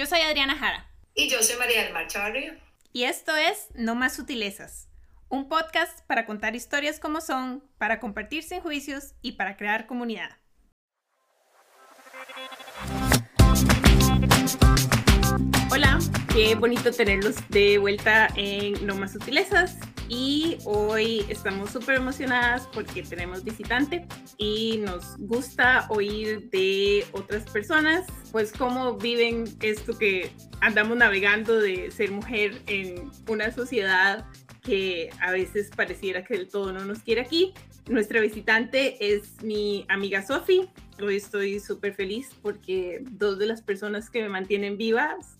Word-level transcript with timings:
Yo 0.00 0.06
soy 0.06 0.20
Adriana 0.20 0.56
Jara. 0.56 0.90
Y 1.14 1.28
yo 1.28 1.42
soy 1.42 1.58
María 1.58 1.84
del 1.84 1.92
Mar 1.92 2.06
Chavarría. 2.06 2.58
Y 2.90 3.02
esto 3.04 3.36
es 3.36 3.68
No 3.74 3.94
Más 3.94 4.16
Sutilezas, 4.16 4.88
un 5.28 5.46
podcast 5.46 6.06
para 6.06 6.24
contar 6.24 6.56
historias 6.56 6.98
como 6.98 7.20
son, 7.20 7.62
para 7.76 8.00
compartir 8.00 8.42
sin 8.42 8.62
juicios 8.62 9.12
y 9.20 9.32
para 9.32 9.58
crear 9.58 9.86
comunidad. 9.86 10.30
Qué 16.32 16.54
bonito 16.54 16.92
tenerlos 16.92 17.36
de 17.48 17.78
vuelta 17.78 18.28
en 18.36 18.86
No 18.86 18.94
Más 18.94 19.12
Sutilezas 19.12 19.78
y 20.08 20.58
hoy 20.64 21.24
estamos 21.28 21.70
súper 21.70 21.96
emocionadas 21.96 22.68
porque 22.72 23.02
tenemos 23.02 23.42
visitante 23.42 24.06
y 24.38 24.78
nos 24.78 25.16
gusta 25.18 25.86
oír 25.88 26.48
de 26.50 27.04
otras 27.12 27.44
personas, 27.50 28.06
pues 28.30 28.52
cómo 28.52 28.96
viven 28.96 29.44
esto 29.60 29.98
que 29.98 30.30
andamos 30.60 30.96
navegando 30.96 31.58
de 31.58 31.90
ser 31.90 32.12
mujer 32.12 32.62
en 32.66 33.10
una 33.28 33.50
sociedad 33.52 34.26
que 34.62 35.10
a 35.20 35.32
veces 35.32 35.70
pareciera 35.74 36.24
que 36.24 36.36
del 36.36 36.48
todo 36.48 36.72
no 36.72 36.84
nos 36.84 37.00
quiere 37.00 37.22
aquí. 37.22 37.54
Nuestra 37.88 38.20
visitante 38.20 39.14
es 39.14 39.42
mi 39.42 39.84
amiga 39.88 40.22
Sofi. 40.22 40.68
Hoy 41.02 41.16
estoy 41.16 41.58
súper 41.60 41.94
feliz 41.94 42.28
porque 42.42 43.02
dos 43.02 43.38
de 43.38 43.46
las 43.46 43.62
personas 43.62 44.10
que 44.10 44.22
me 44.22 44.28
mantienen 44.28 44.76
vivas 44.76 45.39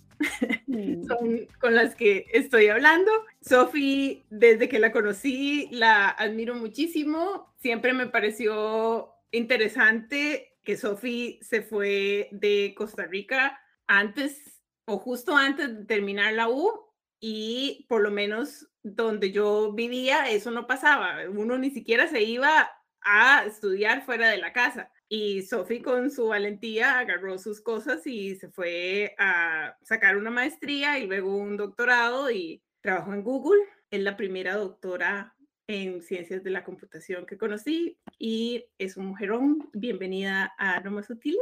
Mm. 0.67 1.07
son 1.07 1.49
con 1.61 1.75
las 1.75 1.95
que 1.95 2.27
estoy 2.33 2.69
hablando. 2.69 3.11
Sophie, 3.41 4.25
desde 4.31 4.69
que 4.69 4.79
la 4.79 4.93
conocí, 4.93 5.69
la 5.73 6.09
admiro 6.11 6.55
muchísimo. 6.55 7.55
Siempre 7.59 7.93
me 7.93 8.07
pareció 8.07 9.13
interesante 9.33 10.59
que 10.63 10.77
Sophie 10.77 11.39
se 11.43 11.63
fue 11.63 12.29
de 12.33 12.75
Costa 12.77 13.07
Rica 13.07 13.59
antes 13.87 14.61
o 14.85 14.99
justo 14.99 15.37
antes 15.37 15.77
de 15.77 15.85
terminar 15.85 16.35
la 16.35 16.49
U 16.49 16.71
y 17.19 17.87
por 17.89 18.03
lo 18.03 18.11
menos 18.11 18.69
donde 18.83 19.31
yo 19.31 19.73
vivía 19.73 20.31
eso 20.31 20.51
no 20.51 20.67
pasaba. 20.67 21.29
Uno 21.29 21.59
ni 21.59 21.71
siquiera 21.71 22.07
se 22.09 22.23
iba 22.23 22.71
a 23.03 23.45
estudiar 23.47 24.05
fuera 24.05 24.29
de 24.29 24.39
la 24.39 24.53
casa. 24.53 24.91
Y 25.13 25.43
Sophie 25.43 25.83
con 25.83 26.09
su 26.13 26.29
valentía 26.29 27.01
agarró 27.01 27.37
sus 27.37 27.61
cosas 27.61 28.07
y 28.07 28.37
se 28.37 28.49
fue 28.49 29.17
a 29.19 29.77
sacar 29.83 30.17
una 30.17 30.31
maestría 30.31 31.01
y 31.01 31.09
luego 31.09 31.37
un 31.37 31.57
doctorado 31.57 32.31
y 32.31 32.63
trabajó 32.81 33.13
en 33.13 33.25
Google. 33.25 33.61
Es 33.91 34.01
la 34.03 34.17
primera 34.17 34.55
doctora 34.55 35.35
en 35.67 36.01
ciencias 36.01 36.45
de 36.45 36.51
la 36.51 36.63
computación 36.63 37.27
que 37.27 37.37
conocí 37.37 37.99
y 38.21 38.67
es 38.79 38.97
un 38.97 39.07
mujerón. 39.07 39.69
Bienvenida 39.73 40.55
a 40.59 40.79
No 40.79 40.93
Más 40.93 41.07
Sutiles. 41.07 41.41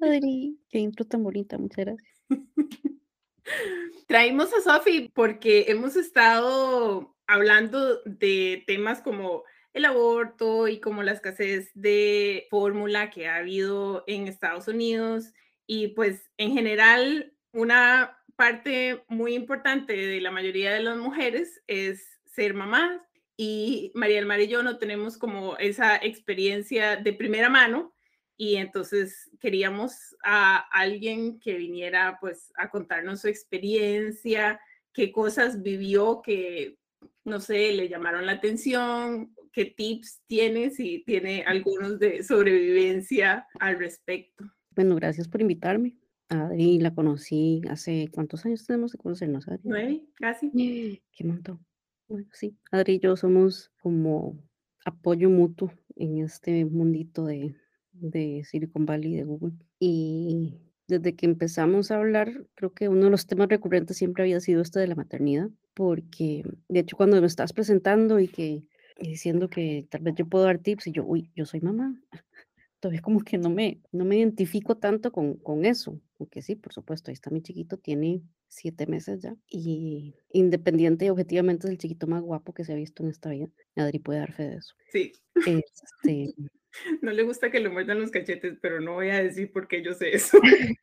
Adri, 0.00 0.58
qué 0.68 0.80
intro 0.80 1.06
tan 1.06 1.22
bonita, 1.22 1.56
muchas 1.56 1.84
gracias. 1.84 2.24
Traímos 4.08 4.52
a 4.54 4.60
Sophie 4.60 5.08
porque 5.14 5.66
hemos 5.68 5.94
estado 5.94 7.14
hablando 7.28 8.02
de 8.02 8.64
temas 8.66 9.00
como 9.02 9.44
el 9.72 9.84
aborto 9.84 10.68
y 10.68 10.80
como 10.80 11.02
la 11.02 11.12
escasez 11.12 11.70
de 11.74 12.46
fórmula 12.50 13.10
que 13.10 13.28
ha 13.28 13.36
habido 13.36 14.04
en 14.06 14.26
Estados 14.26 14.68
Unidos. 14.68 15.32
Y 15.66 15.88
pues 15.88 16.30
en 16.36 16.52
general 16.52 17.32
una 17.52 18.18
parte 18.36 19.04
muy 19.08 19.34
importante 19.34 19.94
de 19.94 20.20
la 20.20 20.30
mayoría 20.30 20.72
de 20.72 20.82
las 20.82 20.96
mujeres 20.96 21.62
es 21.66 22.20
ser 22.24 22.54
mamás. 22.54 23.00
Y 23.36 23.92
María 23.94 24.16
del 24.16 24.26
Mar 24.26 24.40
y 24.40 24.48
yo 24.48 24.62
no 24.62 24.78
tenemos 24.78 25.16
como 25.16 25.56
esa 25.58 25.96
experiencia 25.96 26.96
de 26.96 27.12
primera 27.12 27.48
mano. 27.48 27.94
Y 28.36 28.56
entonces 28.56 29.30
queríamos 29.40 30.16
a 30.24 30.58
alguien 30.70 31.40
que 31.40 31.54
viniera 31.54 32.18
pues 32.20 32.52
a 32.56 32.70
contarnos 32.70 33.20
su 33.20 33.28
experiencia, 33.28 34.60
qué 34.92 35.12
cosas 35.12 35.62
vivió 35.62 36.22
que 36.22 36.78
no 37.24 37.40
sé, 37.40 37.72
le 37.72 37.88
llamaron 37.88 38.26
la 38.26 38.32
atención 38.32 39.34
qué 39.58 39.64
tips 39.64 40.22
tiene, 40.28 40.70
si 40.70 41.02
tiene 41.04 41.42
algunos 41.42 41.98
de 41.98 42.22
sobrevivencia 42.22 43.44
al 43.58 43.76
respecto. 43.76 44.44
Bueno, 44.70 44.94
gracias 44.94 45.26
por 45.26 45.40
invitarme. 45.40 45.96
Adri 46.28 46.78
la 46.78 46.94
conocí 46.94 47.62
hace, 47.68 48.08
¿cuántos 48.12 48.46
años 48.46 48.64
tenemos 48.64 48.92
de 48.92 48.98
conocernos, 48.98 49.48
Adri? 49.48 49.62
Nueve, 49.64 50.04
casi. 50.14 50.52
Qué 51.12 51.24
montón. 51.24 51.58
Bueno, 52.06 52.28
sí, 52.32 52.56
Adri 52.70 52.94
y 52.94 52.98
yo 53.00 53.16
somos 53.16 53.72
como 53.80 54.38
apoyo 54.84 55.28
mutuo 55.28 55.72
en 55.96 56.18
este 56.18 56.64
mundito 56.64 57.24
de, 57.24 57.56
de 57.90 58.44
Silicon 58.44 58.86
Valley, 58.86 59.16
de 59.16 59.24
Google. 59.24 59.54
Y 59.80 60.54
desde 60.86 61.16
que 61.16 61.26
empezamos 61.26 61.90
a 61.90 61.96
hablar, 61.96 62.46
creo 62.54 62.72
que 62.72 62.88
uno 62.88 63.06
de 63.06 63.10
los 63.10 63.26
temas 63.26 63.48
recurrentes 63.48 63.96
siempre 63.96 64.22
había 64.22 64.38
sido 64.38 64.62
este 64.62 64.78
de 64.78 64.86
la 64.86 64.94
maternidad, 64.94 65.50
porque 65.74 66.44
de 66.68 66.78
hecho 66.78 66.96
cuando 66.96 67.20
me 67.20 67.26
estabas 67.26 67.52
presentando 67.52 68.20
y 68.20 68.28
que 68.28 68.67
diciendo 68.98 69.48
que 69.48 69.86
tal 69.90 70.02
vez 70.02 70.14
yo 70.16 70.26
puedo 70.26 70.44
dar 70.44 70.58
tips 70.58 70.88
y 70.88 70.92
yo, 70.92 71.04
uy, 71.04 71.30
yo 71.34 71.46
soy 71.46 71.60
mamá. 71.60 72.00
Todavía 72.80 73.02
como 73.02 73.20
que 73.20 73.38
no 73.38 73.50
me, 73.50 73.80
no 73.90 74.04
me 74.04 74.16
identifico 74.16 74.76
tanto 74.76 75.10
con, 75.10 75.34
con 75.38 75.64
eso, 75.64 76.00
aunque 76.20 76.42
sí, 76.42 76.54
por 76.54 76.72
supuesto, 76.72 77.10
ahí 77.10 77.14
está 77.14 77.30
mi 77.30 77.42
chiquito, 77.42 77.76
tiene 77.76 78.22
siete 78.48 78.86
meses 78.86 79.20
ya 79.20 79.36
y 79.48 80.14
independiente 80.32 81.04
y 81.04 81.10
objetivamente 81.10 81.66
es 81.66 81.72
el 81.72 81.78
chiquito 81.78 82.06
más 82.06 82.22
guapo 82.22 82.54
que 82.54 82.64
se 82.64 82.72
ha 82.72 82.76
visto 82.76 83.02
en 83.02 83.10
esta 83.10 83.30
vida. 83.30 83.48
Adri 83.76 83.98
puede 83.98 84.20
dar 84.20 84.32
fe 84.32 84.44
de 84.44 84.56
eso. 84.56 84.74
Sí. 84.90 85.12
Este... 85.46 86.34
No 87.02 87.12
le 87.12 87.24
gusta 87.24 87.50
que 87.50 87.58
le 87.58 87.70
muerdan 87.70 87.98
los 87.98 88.10
cachetes, 88.10 88.58
pero 88.60 88.80
no 88.80 88.92
voy 88.92 89.08
a 89.08 89.20
decir 89.22 89.50
por 89.50 89.66
qué 89.66 89.82
yo 89.82 89.94
sé 89.94 90.14
eso. 90.14 90.38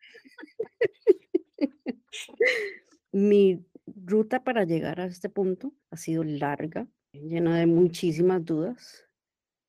mi 3.12 3.64
ruta 3.86 4.44
para 4.44 4.66
llegar 4.66 5.00
a 5.00 5.06
este 5.06 5.30
punto 5.30 5.74
ha 5.92 5.98
sido 5.98 6.24
larga, 6.24 6.88
llena 7.22 7.60
de 7.60 7.66
muchísimas 7.66 8.44
dudas 8.44 9.08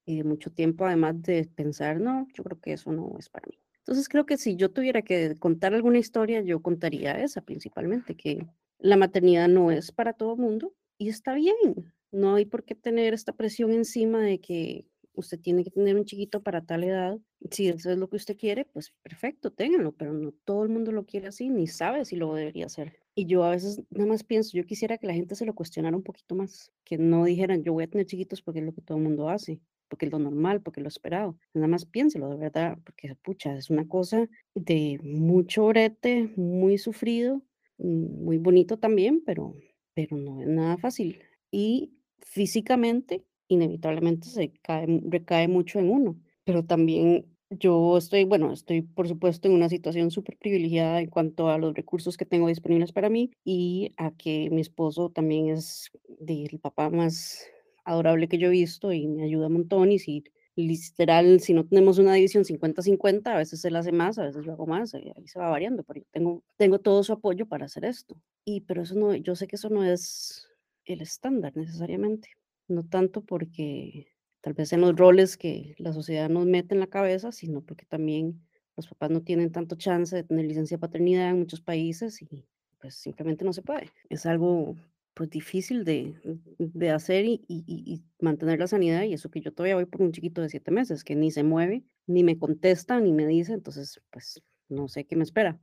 y 0.04 0.18
de 0.18 0.24
mucho 0.24 0.50
tiempo, 0.50 0.86
además 0.86 1.20
de 1.22 1.48
pensar, 1.54 2.00
no, 2.00 2.26
yo 2.34 2.44
creo 2.44 2.60
que 2.60 2.72
eso 2.74 2.92
no 2.92 3.16
es 3.18 3.28
para 3.28 3.46
mí. 3.48 3.58
Entonces 3.78 4.08
creo 4.08 4.26
que 4.26 4.36
si 4.36 4.56
yo 4.56 4.70
tuviera 4.70 5.02
que 5.02 5.36
contar 5.36 5.74
alguna 5.74 5.98
historia, 5.98 6.40
yo 6.42 6.60
contaría 6.60 7.20
esa 7.22 7.40
principalmente, 7.40 8.16
que 8.16 8.46
la 8.78 8.96
maternidad 8.96 9.48
no 9.48 9.70
es 9.70 9.92
para 9.92 10.12
todo 10.12 10.36
mundo 10.36 10.74
y 10.98 11.08
está 11.08 11.34
bien. 11.34 11.92
No 12.10 12.34
hay 12.34 12.46
por 12.46 12.64
qué 12.64 12.74
tener 12.74 13.14
esta 13.14 13.32
presión 13.32 13.72
encima 13.72 14.20
de 14.20 14.40
que 14.40 14.86
usted 15.12 15.40
tiene 15.40 15.64
que 15.64 15.70
tener 15.70 15.96
un 15.96 16.04
chiquito 16.04 16.42
para 16.42 16.64
tal 16.64 16.84
edad. 16.84 17.18
Si 17.50 17.68
eso 17.68 17.90
es 17.90 17.98
lo 17.98 18.08
que 18.08 18.16
usted 18.16 18.36
quiere, 18.36 18.64
pues 18.64 18.92
perfecto, 19.02 19.52
ténganlo, 19.52 19.92
pero 19.92 20.12
no 20.12 20.32
todo 20.44 20.62
el 20.62 20.68
mundo 20.68 20.92
lo 20.92 21.06
quiere 21.06 21.28
así, 21.28 21.48
ni 21.48 21.66
sabe 21.66 22.04
si 22.04 22.16
lo 22.16 22.34
debería 22.34 22.66
hacer. 22.66 22.98
Y 23.18 23.24
yo 23.24 23.44
a 23.44 23.50
veces 23.50 23.82
nada 23.88 24.06
más 24.06 24.24
pienso, 24.24 24.50
yo 24.54 24.66
quisiera 24.66 24.98
que 24.98 25.06
la 25.06 25.14
gente 25.14 25.34
se 25.34 25.46
lo 25.46 25.54
cuestionara 25.54 25.96
un 25.96 26.02
poquito 26.02 26.34
más, 26.34 26.70
que 26.84 26.98
no 26.98 27.24
dijeran, 27.24 27.62
yo 27.62 27.72
voy 27.72 27.84
a 27.84 27.88
tener 27.88 28.06
chiquitos 28.06 28.42
porque 28.42 28.60
es 28.60 28.66
lo 28.66 28.74
que 28.74 28.82
todo 28.82 28.98
el 28.98 29.04
mundo 29.04 29.30
hace, 29.30 29.58
porque 29.88 30.04
es 30.04 30.12
lo 30.12 30.18
normal, 30.18 30.60
porque 30.60 30.80
es 30.80 30.82
lo 30.82 30.88
esperado. 30.88 31.38
Nada 31.54 31.66
más 31.66 31.86
piénselo, 31.86 32.28
de 32.28 32.36
verdad, 32.36 32.76
porque 32.84 33.14
pucha, 33.16 33.56
es 33.56 33.70
una 33.70 33.88
cosa 33.88 34.28
de 34.54 35.00
mucho 35.02 35.66
brete, 35.68 36.30
muy 36.36 36.76
sufrido, 36.76 37.42
muy 37.78 38.36
bonito 38.36 38.78
también, 38.78 39.22
pero, 39.24 39.54
pero 39.94 40.18
no 40.18 40.42
es 40.42 40.48
nada 40.48 40.76
fácil. 40.76 41.18
Y 41.50 41.94
físicamente, 42.20 43.24
inevitablemente 43.48 44.28
se 44.28 44.52
cae, 44.60 44.86
recae 45.08 45.48
mucho 45.48 45.78
en 45.78 45.88
uno, 45.88 46.20
pero 46.44 46.66
también 46.66 47.35
yo 47.50 47.96
estoy, 47.96 48.24
bueno, 48.24 48.52
estoy 48.52 48.82
por 48.82 49.08
supuesto 49.08 49.48
en 49.48 49.54
una 49.54 49.68
situación 49.68 50.10
súper 50.10 50.36
privilegiada 50.38 51.00
en 51.00 51.08
cuanto 51.10 51.48
a 51.48 51.58
los 51.58 51.74
recursos 51.74 52.16
que 52.16 52.26
tengo 52.26 52.48
disponibles 52.48 52.92
para 52.92 53.08
mí 53.08 53.30
y 53.44 53.92
a 53.96 54.10
que 54.12 54.48
mi 54.50 54.60
esposo 54.60 55.10
también 55.10 55.48
es 55.50 55.90
el 56.26 56.58
papá 56.60 56.90
más 56.90 57.46
adorable 57.84 58.28
que 58.28 58.38
yo 58.38 58.48
he 58.48 58.50
visto 58.50 58.92
y 58.92 59.06
me 59.06 59.24
ayuda 59.24 59.46
un 59.46 59.54
montón 59.54 59.92
y 59.92 59.98
si 59.98 60.24
literal, 60.56 61.40
si 61.40 61.52
no 61.52 61.66
tenemos 61.66 61.98
una 61.98 62.14
división 62.14 62.44
50-50, 62.44 63.34
a 63.34 63.36
veces 63.36 63.64
él 63.64 63.76
hace 63.76 63.92
más, 63.92 64.18
a 64.18 64.24
veces 64.24 64.44
yo 64.44 64.52
hago 64.52 64.66
más, 64.66 64.94
y 64.94 65.12
ahí 65.14 65.28
se 65.28 65.38
va 65.38 65.50
variando, 65.50 65.84
pero 65.84 66.00
yo 66.00 66.06
tengo, 66.10 66.42
tengo 66.56 66.78
todo 66.80 67.04
su 67.04 67.12
apoyo 67.12 67.46
para 67.46 67.66
hacer 67.66 67.84
esto. 67.84 68.16
Y 68.44 68.62
pero 68.62 68.82
eso 68.82 68.94
no, 68.94 69.14
yo 69.14 69.36
sé 69.36 69.46
que 69.46 69.56
eso 69.56 69.68
no 69.68 69.84
es 69.84 70.48
el 70.86 71.02
estándar 71.02 71.54
necesariamente, 71.56 72.30
no 72.68 72.84
tanto 72.84 73.22
porque 73.22 74.06
tal 74.46 74.54
vez 74.54 74.72
en 74.72 74.80
los 74.80 74.94
roles 74.94 75.36
que 75.36 75.74
la 75.76 75.92
sociedad 75.92 76.28
nos 76.30 76.46
mete 76.46 76.72
en 76.72 76.78
la 76.78 76.86
cabeza, 76.86 77.32
sino 77.32 77.62
porque 77.62 77.84
también 77.84 78.40
los 78.76 78.86
papás 78.86 79.10
no 79.10 79.20
tienen 79.22 79.50
tanto 79.50 79.74
chance 79.74 80.14
de 80.14 80.22
tener 80.22 80.46
licencia 80.46 80.76
de 80.76 80.80
paternidad 80.80 81.30
en 81.30 81.40
muchos 81.40 81.60
países 81.60 82.22
y 82.22 82.46
pues 82.78 82.94
simplemente 82.94 83.44
no 83.44 83.52
se 83.52 83.62
puede. 83.62 83.90
Es 84.08 84.24
algo 84.24 84.76
pues 85.14 85.30
difícil 85.30 85.82
de, 85.82 86.14
de 86.60 86.90
hacer 86.90 87.24
y, 87.24 87.44
y, 87.48 87.64
y, 87.66 88.04
mantener 88.20 88.60
la 88.60 88.68
sanidad 88.68 89.02
y 89.02 89.14
eso 89.14 89.32
que 89.32 89.40
yo 89.40 89.52
todavía 89.52 89.74
voy 89.74 89.86
por 89.86 90.00
un 90.00 90.12
chiquito 90.12 90.42
de 90.42 90.48
siete 90.48 90.70
meses 90.70 91.02
que 91.02 91.16
ni 91.16 91.32
se 91.32 91.42
mueve, 91.42 91.82
ni 92.06 92.22
me 92.22 92.38
contesta, 92.38 93.00
ni 93.00 93.10
me 93.10 93.26
dice, 93.26 93.52
entonces 93.52 94.00
pues 94.12 94.40
no 94.68 94.86
sé 94.86 95.06
qué 95.06 95.16
me 95.16 95.24
espera 95.24 95.58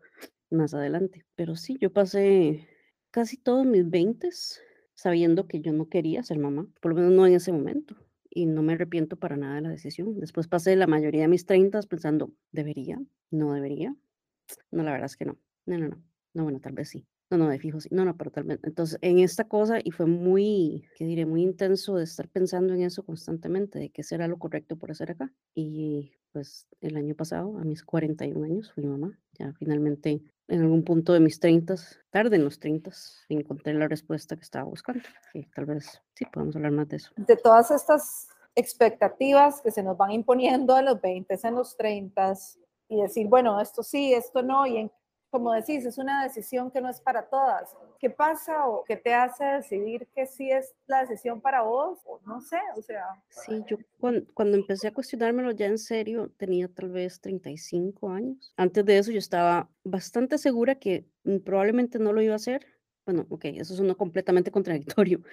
más 0.49 0.73
adelante. 0.73 1.25
Pero 1.35 1.55
sí, 1.55 1.77
yo 1.79 1.93
pasé 1.93 2.67
casi 3.11 3.37
todos 3.37 3.65
mis 3.65 3.89
veintes 3.89 4.61
sabiendo 4.93 5.47
que 5.47 5.61
yo 5.61 5.71
no 5.71 5.87
quería 5.87 6.21
ser 6.21 6.37
mamá, 6.37 6.67
por 6.81 6.91
lo 6.91 6.97
menos 6.97 7.13
no 7.13 7.25
en 7.25 7.35
ese 7.35 7.53
momento 7.53 7.95
y 8.35 8.45
no 8.45 8.63
me 8.63 8.73
arrepiento 8.73 9.17
para 9.17 9.37
nada 9.37 9.55
de 9.55 9.61
la 9.61 9.69
decisión. 9.69 10.19
Después 10.19 10.47
pasé 10.47 10.75
la 10.75 10.87
mayoría 10.87 11.21
de 11.23 11.27
mis 11.27 11.45
30 11.45 11.81
pensando, 11.83 12.31
¿debería? 12.51 13.01
¿No 13.31 13.53
debería? 13.53 13.95
No, 14.71 14.83
la 14.83 14.91
verdad 14.91 15.07
es 15.07 15.17
que 15.17 15.25
no. 15.25 15.37
No, 15.65 15.77
no, 15.77 15.87
no. 15.89 16.03
No, 16.33 16.43
bueno, 16.43 16.59
tal 16.59 16.73
vez 16.73 16.89
sí. 16.89 17.05
No, 17.29 17.37
no, 17.37 17.49
de 17.49 17.57
fijo 17.59 17.79
sí. 17.79 17.89
No, 17.91 18.05
no, 18.05 18.15
pero 18.15 18.31
tal 18.31 18.43
vez. 18.43 18.59
Entonces, 18.63 18.99
en 19.01 19.19
esta 19.19 19.45
cosa, 19.45 19.79
y 19.83 19.91
fue 19.91 20.05
muy, 20.05 20.85
¿qué 20.95 21.05
diré? 21.05 21.25
Muy 21.25 21.41
intenso 21.41 21.95
de 21.95 22.03
estar 22.03 22.27
pensando 22.29 22.73
en 22.73 22.83
eso 22.83 23.03
constantemente, 23.03 23.79
de 23.79 23.89
qué 23.89 24.03
será 24.03 24.27
lo 24.27 24.37
correcto 24.37 24.75
por 24.75 24.91
hacer 24.91 25.11
acá. 25.11 25.31
Y 25.55 26.13
pues 26.31 26.67
el 26.81 26.97
año 26.97 27.15
pasado, 27.15 27.57
a 27.57 27.63
mis 27.63 27.83
41 27.83 28.43
años, 28.43 28.71
fui 28.73 28.85
mamá. 28.85 29.17
Ya 29.33 29.53
finalmente, 29.53 30.21
en 30.47 30.61
algún 30.61 30.83
punto 30.83 31.13
de 31.13 31.19
mis 31.19 31.39
30, 31.39 31.75
tarde 32.11 32.35
en 32.35 32.43
los 32.43 32.59
30, 32.59 32.91
encontré 33.29 33.73
la 33.73 33.87
respuesta 33.87 34.35
que 34.35 34.43
estaba 34.43 34.65
buscando. 34.65 35.03
Y 35.33 35.45
tal 35.47 35.65
vez 35.65 36.01
sí 36.13 36.25
podemos 36.25 36.55
hablar 36.55 36.71
más 36.71 36.89
de 36.89 36.97
eso. 36.97 37.11
De 37.17 37.35
todas 37.35 37.71
estas 37.71 38.27
expectativas 38.55 39.61
que 39.61 39.71
se 39.71 39.81
nos 39.81 39.97
van 39.97 40.11
imponiendo 40.11 40.75
a 40.75 40.81
los 40.81 41.01
20, 41.01 41.39
en 41.43 41.55
los 41.55 41.75
30 41.77 42.33
y 42.89 43.01
decir, 43.01 43.27
bueno, 43.27 43.59
esto 43.59 43.81
sí, 43.81 44.13
esto 44.13 44.43
no, 44.43 44.67
y 44.67 44.77
en 44.77 44.91
como 45.33 45.51
decís, 45.51 45.83
es 45.83 45.97
una 45.97 46.21
decisión 46.21 46.69
que 46.69 46.79
no 46.79 46.89
es 46.89 47.01
para 47.01 47.23
todas. 47.23 47.75
¿Qué 47.97 48.11
pasa 48.11 48.67
o 48.67 48.83
qué 48.83 48.97
te 48.97 49.15
hace 49.15 49.43
decidir 49.43 50.07
que 50.13 50.27
sí 50.27 50.51
es 50.51 50.75
la 50.85 51.01
decisión 51.01 51.41
para 51.41 51.63
vos? 51.63 51.97
O 52.05 52.19
no 52.27 52.39
sé, 52.39 52.59
o 52.77 52.83
sea. 52.83 53.03
Sí, 53.29 53.63
yo 53.65 53.77
cuando, 53.99 54.31
cuando 54.35 54.57
empecé 54.57 54.89
a 54.89 54.93
cuestionármelo 54.93 55.49
ya 55.49 55.65
en 55.65 55.79
serio 55.79 56.31
tenía 56.37 56.67
tal 56.67 56.91
vez 56.91 57.19
35 57.19 58.11
años. 58.11 58.53
Antes 58.57 58.85
de 58.85 58.95
eso 58.99 59.11
yo 59.11 59.17
estaba 59.17 59.71
bastante 59.83 60.37
segura 60.37 60.75
que 60.75 61.07
probablemente 61.43 61.97
no 61.97 62.13
lo 62.13 62.21
iba 62.21 62.33
a 62.33 62.35
hacer. 62.35 62.67
Bueno, 63.03 63.25
ok, 63.29 63.45
eso 63.45 63.73
es 63.73 63.79
uno 63.79 63.97
completamente 63.97 64.51
contradictorio. 64.51 65.23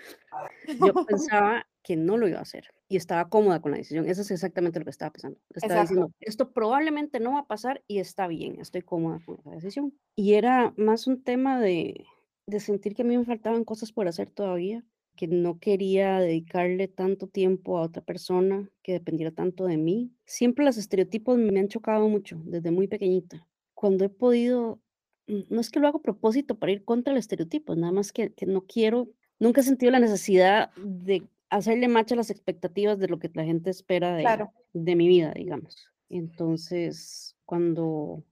Yo 0.94 1.04
pensaba 1.04 1.66
que 1.82 1.96
no 1.96 2.16
lo 2.16 2.28
iba 2.28 2.38
a 2.38 2.42
hacer 2.42 2.68
y 2.88 2.96
estaba 2.96 3.28
cómoda 3.28 3.60
con 3.60 3.70
la 3.70 3.78
decisión. 3.78 4.08
Eso 4.08 4.22
es 4.22 4.30
exactamente 4.32 4.80
lo 4.80 4.84
que 4.84 4.90
estaba 4.90 5.12
pensando. 5.12 5.38
Estaba 5.54 5.82
diciendo, 5.82 6.10
esto 6.20 6.52
probablemente 6.52 7.20
no 7.20 7.32
va 7.32 7.40
a 7.40 7.46
pasar 7.46 7.82
y 7.86 8.00
está 8.00 8.26
bien, 8.26 8.60
estoy 8.60 8.82
cómoda 8.82 9.20
con 9.24 9.38
esa 9.38 9.50
decisión. 9.50 9.94
Y 10.16 10.34
era 10.34 10.74
más 10.76 11.06
un 11.06 11.22
tema 11.22 11.60
de, 11.60 12.04
de 12.46 12.60
sentir 12.60 12.94
que 12.94 13.02
a 13.02 13.04
mí 13.04 13.16
me 13.16 13.24
faltaban 13.24 13.64
cosas 13.64 13.92
por 13.92 14.08
hacer 14.08 14.30
todavía, 14.30 14.84
que 15.16 15.28
no 15.28 15.60
quería 15.60 16.18
dedicarle 16.18 16.88
tanto 16.88 17.28
tiempo 17.28 17.78
a 17.78 17.82
otra 17.82 18.02
persona 18.02 18.68
que 18.82 18.92
dependiera 18.92 19.30
tanto 19.30 19.66
de 19.66 19.76
mí. 19.76 20.10
Siempre 20.24 20.64
los 20.64 20.76
estereotipos 20.76 21.38
me 21.38 21.60
han 21.60 21.68
chocado 21.68 22.08
mucho 22.08 22.40
desde 22.44 22.72
muy 22.72 22.88
pequeñita. 22.88 23.46
Cuando 23.74 24.04
he 24.04 24.08
podido, 24.08 24.80
no 25.26 25.60
es 25.60 25.70
que 25.70 25.78
lo 25.78 25.86
hago 25.86 25.98
a 25.98 26.02
propósito 26.02 26.58
para 26.58 26.72
ir 26.72 26.84
contra 26.84 27.12
el 27.12 27.18
estereotipo, 27.18 27.76
nada 27.76 27.92
más 27.92 28.10
que, 28.12 28.32
que 28.32 28.46
no 28.46 28.62
quiero, 28.62 29.10
nunca 29.38 29.60
he 29.60 29.64
sentido 29.64 29.92
la 29.92 30.00
necesidad 30.00 30.70
de 30.76 31.28
hacerle 31.50 31.88
match 31.88 32.12
a 32.12 32.16
las 32.16 32.30
expectativas 32.30 32.98
de 32.98 33.08
lo 33.08 33.18
que 33.18 33.30
la 33.34 33.44
gente 33.44 33.70
espera 33.70 34.14
de, 34.14 34.48
de 34.72 34.96
mi 34.96 35.08
vida, 35.08 35.32
digamos. 35.34 35.88
Entonces, 36.08 37.36
cuando 37.44 38.24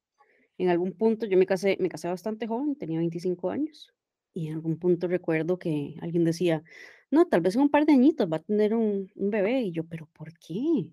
en 0.56 0.68
algún 0.68 0.92
punto 0.92 1.26
yo 1.26 1.36
me 1.36 1.46
casé, 1.46 1.76
me 1.80 1.88
casé 1.88 2.08
bastante 2.08 2.46
joven, 2.46 2.76
tenía 2.76 2.98
25 2.98 3.50
años, 3.50 3.92
y 4.34 4.48
en 4.48 4.54
algún 4.54 4.78
punto 4.78 5.08
recuerdo 5.08 5.58
que 5.58 5.96
alguien 6.00 6.24
decía, 6.24 6.62
no, 7.10 7.26
tal 7.26 7.40
vez 7.40 7.56
en 7.56 7.62
un 7.62 7.70
par 7.70 7.86
de 7.86 7.92
añitos 7.92 8.30
va 8.30 8.38
a 8.38 8.42
tener 8.42 8.74
un, 8.74 9.10
un 9.14 9.30
bebé, 9.30 9.62
y 9.62 9.72
yo, 9.72 9.84
pero 9.84 10.08
¿por 10.12 10.32
qué? 10.38 10.90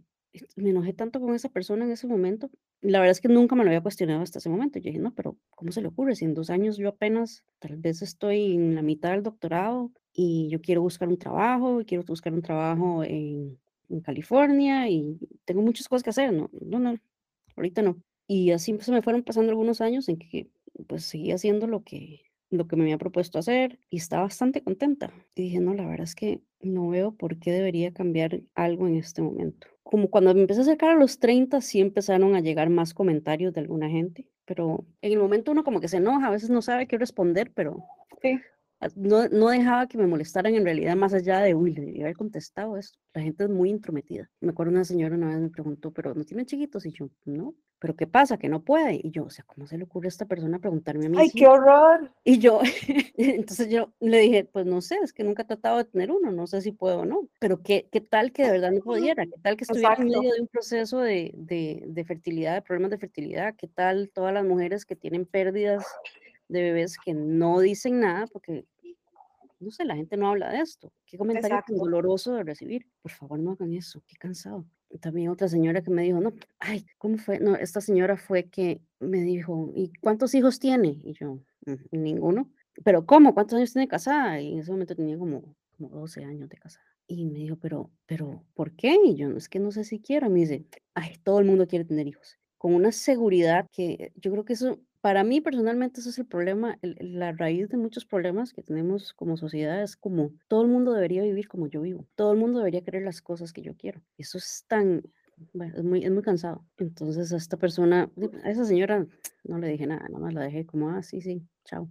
Me 0.55 0.69
enojé 0.71 0.93
tanto 0.93 1.19
con 1.19 1.33
esa 1.33 1.49
persona 1.49 1.85
en 1.85 1.91
ese 1.91 2.07
momento. 2.07 2.49
La 2.81 2.99
verdad 2.99 3.11
es 3.11 3.21
que 3.21 3.29
nunca 3.29 3.55
me 3.55 3.63
lo 3.63 3.69
había 3.69 3.81
cuestionado 3.81 4.21
hasta 4.21 4.39
ese 4.39 4.49
momento. 4.49 4.79
Yo 4.79 4.89
dije, 4.89 4.99
no, 4.99 5.13
pero 5.13 5.37
¿cómo 5.51 5.71
se 5.71 5.81
le 5.81 5.87
ocurre? 5.87 6.15
Si 6.15 6.25
en 6.25 6.33
dos 6.33 6.49
años 6.49 6.77
yo 6.77 6.89
apenas, 6.89 7.45
tal 7.59 7.77
vez 7.77 8.01
estoy 8.01 8.53
en 8.53 8.75
la 8.75 8.81
mitad 8.81 9.11
del 9.11 9.23
doctorado, 9.23 9.91
y 10.15 10.47
yo 10.49 10.61
quiero 10.61 10.81
buscar 10.81 11.09
un 11.09 11.17
trabajo, 11.17 11.81
quiero 11.85 12.03
buscar 12.05 12.33
un 12.33 12.41
trabajo 12.41 13.03
en, 13.03 13.59
en, 13.89 13.99
California 13.99 14.89
y 14.89 15.19
tengo 15.43 15.61
muchas 15.61 15.89
cosas 15.89 16.03
que 16.03 16.09
hacer, 16.11 16.31
no, 16.31 16.49
no, 16.61 16.79
no, 16.79 16.97
ahorita 17.57 17.81
no. 17.81 17.97
Y 18.25 18.51
así 18.51 18.75
se 18.79 18.91
me 18.91 19.01
fueron 19.01 19.23
pasando 19.23 19.51
algunos 19.51 19.81
años 19.81 20.07
en 20.07 20.17
que 20.17 20.47
pues 20.87 21.03
seguía 21.03 21.35
haciendo 21.35 21.67
lo 21.67 21.83
que, 21.83 22.21
lo 22.49 22.65
que 22.67 22.77
me 22.77 22.83
había 22.83 22.97
propuesto 22.97 23.37
hacer 23.37 23.77
y 23.89 23.97
estaba 23.97 24.23
bastante 24.23 24.63
contenta. 24.63 25.11
Y 25.35 25.43
dije, 25.43 25.59
no, 25.59 25.73
la 25.73 25.85
verdad 25.85 26.05
es 26.05 26.15
que 26.15 26.41
no 26.61 26.87
veo 26.87 27.11
por 27.11 27.37
qué 27.37 27.51
debería 27.51 27.93
cambiar 27.93 28.41
algo 28.55 28.87
en 28.87 28.95
este 28.95 29.21
momento. 29.21 29.67
Como 29.83 30.09
cuando 30.09 30.33
me 30.33 30.41
empecé 30.41 30.61
a 30.61 30.63
acercar 30.63 30.91
a 30.91 30.99
los 30.99 31.19
30, 31.19 31.61
sí 31.61 31.81
empezaron 31.81 32.35
a 32.35 32.39
llegar 32.39 32.69
más 32.69 32.93
comentarios 32.93 33.53
de 33.53 33.61
alguna 33.61 33.89
gente, 33.89 34.27
pero 34.45 34.85
en 35.01 35.11
el 35.11 35.19
momento 35.19 35.51
uno 35.51 35.63
como 35.63 35.79
que 35.79 35.89
se 35.89 35.97
enoja, 35.97 36.27
a 36.27 36.31
veces 36.31 36.49
no 36.49 36.61
sabe 36.61 36.87
qué 36.87 36.97
responder, 36.97 37.51
pero 37.53 37.83
sí 38.21 38.39
no, 38.95 39.27
no, 39.29 39.49
dejaba 39.49 39.87
que 39.87 39.97
me 39.97 40.07
molestaran 40.07 40.53
en 40.55 40.65
realidad 40.65 40.95
más 40.95 41.13
allá 41.13 41.39
de, 41.39 41.55
uy, 41.55 41.73
le 41.73 41.81
debería 41.81 42.05
haber 42.05 42.17
contestado 42.17 42.77
esto. 42.77 42.99
La 43.13 43.21
gente 43.21 43.45
es 43.45 43.49
muy 43.49 43.69
intrometida. 43.69 44.29
Me 44.41 44.51
acuerdo 44.51 44.71
una 44.71 44.83
señora 44.83 45.15
una 45.15 45.29
vez 45.29 45.39
me 45.39 45.49
preguntó, 45.49 45.91
pero 45.91 46.13
¿no 46.13 46.23
tiene 46.23 46.45
chiquitos? 46.45 46.85
Y 46.85 46.91
yo, 46.91 47.09
no, 47.25 47.55
pero 47.79 47.95
¿qué 47.95 48.07
pasa? 48.07 48.37
Que 48.37 48.49
no 48.49 48.63
puede. 48.63 48.99
Y 49.01 49.11
yo, 49.11 49.25
o 49.25 49.29
sea, 49.29 49.45
¿cómo 49.45 49.67
se 49.67 49.77
le 49.77 49.83
ocurre 49.83 50.07
a 50.07 50.09
esta 50.09 50.25
persona 50.25 50.59
preguntarme 50.59 51.05
a 51.05 51.09
mí? 51.09 51.17
¡Ay, 51.19 51.29
qué 51.29 51.47
horror! 51.47 52.11
Y 52.23 52.39
yo, 52.39 52.61
entonces 53.17 53.69
yo 53.69 53.93
le 53.99 54.19
dije, 54.19 54.45
pues 54.45 54.65
no 54.65 54.81
sé, 54.81 54.97
es 55.03 55.13
que 55.13 55.23
nunca 55.23 55.43
he 55.43 55.45
tratado 55.45 55.77
de 55.77 55.85
tener 55.85 56.11
uno, 56.11 56.31
no 56.31 56.47
sé 56.47 56.61
si 56.61 56.71
puedo 56.71 56.99
o 56.99 57.05
no, 57.05 57.27
pero 57.39 57.61
¿qué, 57.61 57.87
qué 57.91 58.01
tal 58.01 58.31
que 58.31 58.43
de 58.43 58.51
verdad 58.51 58.71
no 58.71 58.81
pudiera? 58.81 59.25
¿Qué 59.25 59.39
tal 59.41 59.57
que 59.57 59.63
estuviera 59.63 59.95
en 59.95 60.07
medio 60.07 60.33
de 60.33 60.41
un 60.41 60.47
proceso 60.47 60.99
de, 60.99 61.31
de, 61.35 61.83
de 61.87 62.05
fertilidad, 62.05 62.55
de 62.55 62.61
problemas 62.61 62.91
de 62.91 62.97
fertilidad? 62.97 63.55
¿Qué 63.55 63.67
tal 63.67 64.09
todas 64.09 64.33
las 64.33 64.45
mujeres 64.45 64.85
que 64.85 64.95
tienen 64.95 65.25
pérdidas 65.25 65.85
de 66.47 66.61
bebés 66.61 66.97
que 67.03 67.13
no 67.13 67.59
dicen 67.59 67.99
nada 67.99 68.27
porque 68.27 68.65
no 69.59 69.71
sé, 69.71 69.85
la 69.85 69.95
gente 69.95 70.17
no 70.17 70.29
habla 70.29 70.51
de 70.51 70.59
esto. 70.59 70.91
Qué 71.05 71.17
comentario 71.17 71.59
tan 71.65 71.77
doloroso 71.77 72.33
de 72.35 72.43
recibir. 72.43 72.85
Por 73.01 73.11
favor, 73.11 73.39
no 73.39 73.51
hagan 73.51 73.73
eso. 73.73 74.01
Qué 74.05 74.15
cansado. 74.15 74.65
También 75.01 75.29
otra 75.29 75.47
señora 75.47 75.81
que 75.81 75.91
me 75.91 76.03
dijo, 76.03 76.19
no, 76.19 76.33
ay, 76.59 76.85
¿cómo 76.97 77.17
fue? 77.17 77.39
No, 77.39 77.55
esta 77.55 77.81
señora 77.81 78.15
fue 78.17 78.45
que 78.49 78.81
me 78.99 79.21
dijo, 79.21 79.71
¿y 79.75 79.91
cuántos 80.01 80.35
hijos 80.35 80.59
tiene? 80.59 80.99
Y 81.03 81.13
yo, 81.13 81.39
mm, 81.65 81.73
ninguno. 81.91 82.49
¿Pero 82.83 83.05
cómo? 83.05 83.33
¿Cuántos 83.33 83.57
años 83.57 83.73
tiene 83.73 83.87
casada? 83.87 84.39
Y 84.39 84.53
en 84.53 84.59
ese 84.59 84.71
momento 84.71 84.95
tenía 84.95 85.17
como, 85.17 85.55
como 85.77 85.89
12 85.89 86.23
años 86.23 86.49
de 86.49 86.57
casada. 86.57 86.85
Y 87.07 87.25
me 87.25 87.39
dijo, 87.39 87.57
pero, 87.57 87.91
pero, 88.05 88.43
¿por 88.53 88.75
qué? 88.75 88.97
Y 89.03 89.15
yo, 89.15 89.31
es 89.31 89.49
que 89.49 89.59
no 89.59 89.71
sé 89.71 89.83
si 89.83 89.99
quiero. 89.99 90.29
Me 90.29 90.39
dice, 90.39 90.65
ay, 90.93 91.15
todo 91.23 91.39
el 91.39 91.45
mundo 91.45 91.67
quiere 91.67 91.85
tener 91.85 92.07
hijos. 92.07 92.37
Con 92.57 92.73
una 92.73 92.91
seguridad 92.91 93.67
que 93.71 94.11
yo 94.15 94.31
creo 94.31 94.45
que 94.45 94.53
eso 94.53 94.79
para 95.05 95.23
mí 95.23 95.39
personalmente 95.39 95.99
ese 95.99 96.09
es 96.09 96.17
el 96.17 96.25
problema, 96.25 96.79
la 96.81 97.31
raíz 97.31 97.69
de 97.69 97.77
muchos 97.77 98.05
problemas 98.05 98.53
que 98.53 98.63
tenemos 98.63 99.13
como 99.13 99.37
sociedad 99.37 99.83
es 99.83 99.95
como 99.95 100.31
todo 100.47 100.63
el 100.63 100.67
mundo 100.67 100.93
debería 100.93 101.21
vivir 101.21 101.47
como 101.47 101.67
yo 101.67 101.81
vivo, 101.81 102.07
todo 102.15 102.31
el 102.31 102.39
mundo 102.39 102.57
debería 102.57 102.81
querer 102.81 103.03
las 103.03 103.21
cosas 103.21 103.53
que 103.53 103.61
yo 103.61 103.75
quiero. 103.77 104.01
Eso 104.17 104.39
es 104.39 104.65
tan, 104.67 105.03
bueno, 105.53 105.77
es 105.77 105.83
muy, 105.83 106.03
es 106.03 106.09
muy 106.09 106.23
cansado. 106.23 106.65
Entonces 106.79 107.31
a 107.31 107.37
esta 107.37 107.55
persona, 107.55 108.09
a 108.43 108.49
esa 108.49 108.65
señora 108.65 109.05
no 109.43 109.59
le 109.59 109.67
dije 109.67 109.85
nada, 109.85 110.07
nada 110.09 110.17
más 110.17 110.33
la 110.33 110.41
dejé 110.41 110.65
como, 110.65 110.89
ah, 110.89 111.03
sí, 111.03 111.21
sí, 111.21 111.43
chao, 111.65 111.87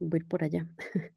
voy 0.00 0.24
por 0.24 0.42
allá. 0.42 0.66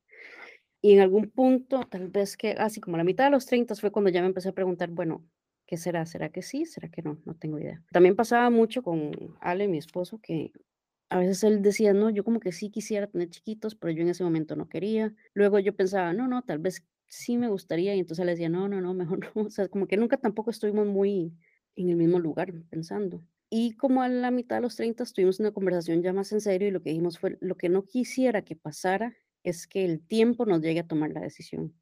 y 0.80 0.94
en 0.94 1.00
algún 1.00 1.32
punto, 1.32 1.88
tal 1.90 2.08
vez 2.10 2.38
que, 2.38 2.52
así 2.52 2.80
como 2.80 2.98
a 2.98 3.00
la 3.00 3.04
mitad 3.04 3.24
de 3.24 3.32
los 3.32 3.48
30 3.48 3.74
fue 3.74 3.92
cuando 3.92 4.12
ya 4.12 4.22
me 4.22 4.28
empecé 4.28 4.50
a 4.50 4.54
preguntar, 4.54 4.92
bueno, 4.92 5.26
¿qué 5.66 5.78
será? 5.78 6.06
¿Será 6.06 6.30
que 6.30 6.44
sí? 6.44 6.68
¿Será 6.68 6.90
que 6.90 7.02
no? 7.02 7.18
No 7.26 7.34
tengo 7.34 7.58
idea. 7.58 7.82
También 7.92 8.16
pasaba 8.16 8.52
mucho 8.52 8.84
con 8.84 9.10
Ale, 9.42 9.68
mi 9.68 9.80
esposo, 9.80 10.20
que 10.22 10.52
a 11.10 11.20
veces 11.20 11.44
él 11.44 11.62
decía, 11.62 11.94
no, 11.94 12.10
yo 12.10 12.24
como 12.24 12.40
que 12.40 12.52
sí 12.52 12.70
quisiera 12.70 13.08
tener 13.08 13.30
chiquitos, 13.30 13.76
pero 13.76 13.92
yo 13.94 14.02
en 14.02 14.10
ese 14.10 14.24
momento 14.24 14.56
no 14.56 14.70
quería. 14.70 15.14
Luego 15.34 15.60
yo 15.60 15.76
pensaba, 15.76 16.14
no, 16.14 16.28
no, 16.28 16.42
tal 16.44 16.60
vez 16.60 16.86
sí 17.08 17.38
me 17.38 17.48
gustaría. 17.48 17.96
Y 17.96 18.00
entonces 18.00 18.24
él 18.24 18.30
decía, 18.30 18.50
no, 18.50 18.68
no, 18.68 18.82
no, 18.82 18.94
mejor 18.94 19.20
no. 19.36 19.44
O 19.44 19.50
sea, 19.50 19.68
como 19.68 19.88
que 19.88 19.98
nunca 19.98 20.18
tampoco 20.18 20.52
estuvimos 20.52 20.88
muy 20.88 21.34
en 21.76 21.90
el 21.90 21.96
mismo 21.96 22.20
lugar 22.20 22.54
pensando. 22.70 23.24
Y 23.50 23.74
como 23.74 24.02
a 24.02 24.10
la 24.10 24.32
mitad 24.32 24.58
de 24.58 24.64
los 24.64 24.76
30 24.76 25.06
tuvimos 25.06 25.40
una 25.40 25.52
conversación 25.52 26.02
ya 26.02 26.14
más 26.14 26.32
en 26.32 26.42
serio 26.42 26.68
y 26.68 26.72
lo 26.72 26.82
que 26.82 26.90
dijimos 26.90 27.20
fue, 27.20 27.38
lo 27.42 27.56
que 27.56 27.70
no 27.70 27.84
quisiera 27.86 28.44
que 28.44 28.56
pasara 28.56 29.16
es 29.44 29.68
que 29.68 29.86
el 29.86 30.06
tiempo 30.06 30.46
nos 30.46 30.62
llegue 30.62 30.80
a 30.80 30.88
tomar 30.88 31.12
la 31.12 31.22
decisión. 31.22 31.74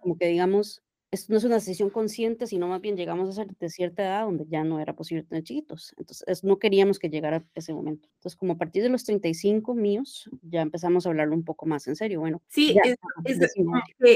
Como 0.00 0.18
que 0.18 0.26
digamos, 0.26 0.82
esto 1.12 1.30
no 1.30 1.38
es 1.38 1.44
una 1.44 1.56
decisión 1.56 1.90
consciente, 1.90 2.46
sino 2.46 2.66
más 2.66 2.80
bien 2.80 2.96
llegamos 2.96 3.28
a 3.28 3.32
ser 3.32 3.54
de 3.54 3.68
cierta 3.68 4.02
edad 4.02 4.24
donde 4.24 4.46
ya 4.48 4.64
no 4.64 4.80
era 4.80 4.96
posible 4.96 5.22
tener 5.22 5.44
chiquitos. 5.44 5.94
Entonces, 5.98 6.42
no 6.42 6.58
queríamos 6.58 6.98
que 6.98 7.10
llegara 7.10 7.44
ese 7.54 7.74
momento. 7.74 8.08
Entonces, 8.14 8.34
como 8.34 8.54
a 8.54 8.58
partir 8.58 8.82
de 8.82 8.88
los 8.88 9.04
35 9.04 9.74
míos, 9.74 10.30
ya 10.42 10.62
empezamos 10.62 11.04
a 11.04 11.10
hablarlo 11.10 11.34
un 11.34 11.44
poco 11.44 11.66
más 11.66 11.86
en 11.86 11.96
serio. 11.96 12.20
Bueno, 12.20 12.40
sí, 12.48 12.74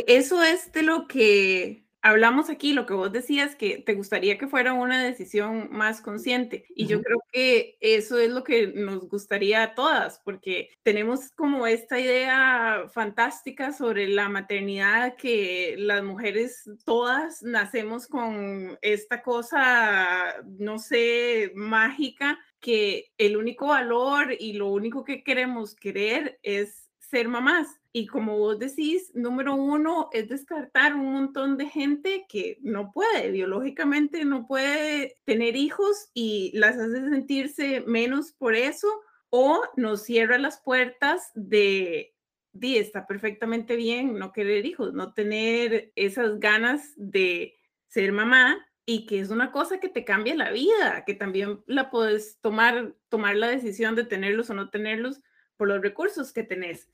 eso 0.06 0.42
es 0.42 0.72
de 0.72 0.82
lo 0.82 1.06
que 1.06 1.85
hablamos 2.06 2.50
aquí, 2.50 2.72
lo 2.72 2.86
que 2.86 2.94
vos 2.94 3.10
decías, 3.10 3.56
que 3.56 3.78
te 3.78 3.94
gustaría 3.94 4.38
que 4.38 4.46
fuera 4.46 4.72
una 4.72 5.02
decisión 5.02 5.68
más 5.72 6.00
consciente. 6.00 6.64
Y 6.76 6.86
yo 6.86 7.02
creo 7.02 7.18
que 7.32 7.76
eso 7.80 8.16
es 8.18 8.30
lo 8.30 8.44
que 8.44 8.68
nos 8.68 9.08
gustaría 9.08 9.62
a 9.64 9.74
todas, 9.74 10.20
porque 10.24 10.70
tenemos 10.84 11.32
como 11.32 11.66
esta 11.66 11.98
idea 11.98 12.84
fantástica 12.92 13.72
sobre 13.72 14.06
la 14.06 14.28
maternidad, 14.28 15.16
que 15.16 15.74
las 15.78 16.04
mujeres 16.04 16.70
todas 16.84 17.42
nacemos 17.42 18.06
con 18.06 18.78
esta 18.82 19.22
cosa, 19.22 20.36
no 20.44 20.78
sé, 20.78 21.50
mágica, 21.56 22.38
que 22.60 23.12
el 23.18 23.36
único 23.36 23.66
valor 23.66 24.32
y 24.38 24.52
lo 24.52 24.68
único 24.68 25.02
que 25.02 25.24
queremos 25.24 25.74
querer 25.74 26.38
es 26.44 26.85
ser 27.10 27.28
mamás. 27.28 27.68
Y 27.92 28.06
como 28.06 28.36
vos 28.38 28.58
decís, 28.58 29.10
número 29.14 29.54
uno 29.54 30.08
es 30.12 30.28
descartar 30.28 30.94
un 30.94 31.12
montón 31.12 31.56
de 31.56 31.66
gente 31.66 32.26
que 32.28 32.58
no 32.60 32.92
puede, 32.92 33.30
biológicamente 33.30 34.24
no 34.24 34.46
puede 34.46 35.18
tener 35.24 35.56
hijos 35.56 36.10
y 36.12 36.52
las 36.54 36.76
hace 36.76 37.08
sentirse 37.08 37.82
menos 37.86 38.32
por 38.32 38.54
eso 38.54 38.88
o 39.30 39.62
nos 39.76 40.02
cierra 40.02 40.38
las 40.38 40.60
puertas 40.60 41.30
de, 41.34 42.14
de 42.52 42.78
está 42.78 43.06
perfectamente 43.06 43.76
bien 43.76 44.18
no 44.18 44.32
querer 44.32 44.66
hijos, 44.66 44.92
no 44.92 45.14
tener 45.14 45.92
esas 45.96 46.38
ganas 46.38 46.92
de 46.96 47.56
ser 47.88 48.12
mamá 48.12 48.58
y 48.84 49.06
que 49.06 49.20
es 49.20 49.30
una 49.30 49.52
cosa 49.52 49.80
que 49.80 49.88
te 49.88 50.04
cambia 50.04 50.34
la 50.34 50.52
vida, 50.52 51.04
que 51.06 51.14
también 51.14 51.62
la 51.66 51.90
puedes 51.90 52.38
tomar, 52.40 52.94
tomar 53.08 53.36
la 53.36 53.48
decisión 53.48 53.96
de 53.96 54.04
tenerlos 54.04 54.50
o 54.50 54.54
no 54.54 54.70
tenerlos 54.70 55.20
por 55.56 55.68
los 55.68 55.80
recursos 55.80 56.32
que 56.32 56.42
tenés. 56.42 56.88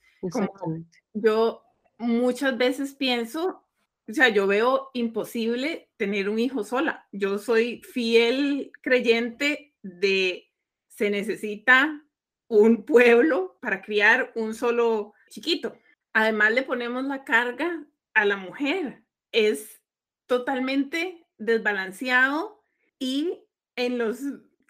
yo 1.13 1.63
muchas 1.99 2.57
veces 2.57 2.95
pienso, 2.95 3.65
o 4.09 4.13
sea, 4.13 4.29
yo 4.29 4.47
veo 4.47 4.91
imposible 4.95 5.91
tener 5.97 6.29
un 6.29 6.39
hijo 6.39 6.65
sola. 6.65 7.07
Yo 7.13 7.39
soy 7.39 7.83
fiel 7.83 8.73
creyente 8.81 9.75
de 9.83 10.51
se 10.89 11.11
necesita 11.11 12.05
un 12.49 12.85
pueblo 12.85 13.59
para 13.61 13.83
criar 13.83 14.33
un 14.35 14.55
solo 14.55 15.15
chiquito. 15.31 15.77
Además 16.13 16.53
le 16.53 16.63
ponemos 16.63 17.05
la 17.05 17.25
carga 17.25 17.87
a 18.15 18.25
la 18.25 18.37
mujer. 18.37 19.03
Es 19.33 19.83
totalmente 20.27 21.27
desbalanceado 21.39 22.63
y 22.99 23.41
en 23.77 23.99
los 23.99 24.21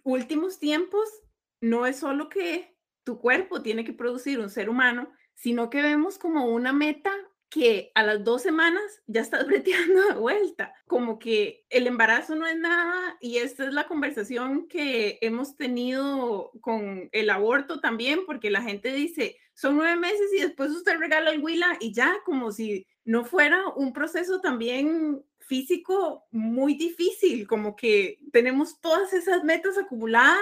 últimos 0.05 0.59
tiempos 0.59 1.09
no 1.61 1.87
es 1.87 1.97
solo 1.97 2.29
que 2.29 2.72
tu 3.05 3.19
cuerpo 3.19 3.63
tiene 3.63 3.85
que 3.85 3.93
producir 3.93 4.39
un 4.39 4.51
ser 4.51 4.69
humano, 4.69 5.11
sino 5.35 5.71
que 5.71 5.83
vemos 5.83 6.19
como 6.19 6.47
una 6.47 6.73
meta 6.73 7.13
que 7.53 7.93
a 7.95 8.03
las 8.03 8.25
dos 8.25 8.41
semanas 8.41 8.83
ya 9.07 9.21
estás 9.21 9.47
breteando 9.47 10.09
de 10.09 10.15
vuelta, 10.15 10.75
como 10.87 11.19
que 11.19 11.67
el 11.69 11.87
embarazo 11.87 12.35
no 12.35 12.47
es 12.47 12.57
nada 12.59 13.19
y 13.21 13.37
esta 13.37 13.67
es 13.67 13.75
la 13.75 13.87
conversación 13.87 14.69
que 14.69 15.19
hemos 15.21 15.57
tenido 15.57 16.51
con 16.63 17.11
el 17.13 17.29
aborto 17.29 17.81
también, 17.81 18.21
porque 18.25 18.51
la 18.51 18.63
gente 18.63 18.93
dice, 18.93 19.37
son 19.55 19.77
nueve 19.77 19.97
meses 19.97 20.33
y 20.37 20.41
después 20.41 20.71
usted 20.71 20.97
regala 20.99 21.31
el 21.31 21.43
huila 21.43 21.77
y 21.79 21.93
ya, 21.93 22.17
como 22.25 22.53
si 22.53 22.87
no 23.05 23.25
fuera 23.25 23.69
un 23.77 23.93
proceso 23.93 24.41
también 24.41 25.23
físico 25.41 26.25
muy 26.31 26.75
difícil, 26.75 27.47
como 27.47 27.77
que 27.77 28.19
tenemos 28.33 28.81
todas 28.81 29.13
esas 29.13 29.45
metas 29.45 29.77
acumuladas 29.77 30.41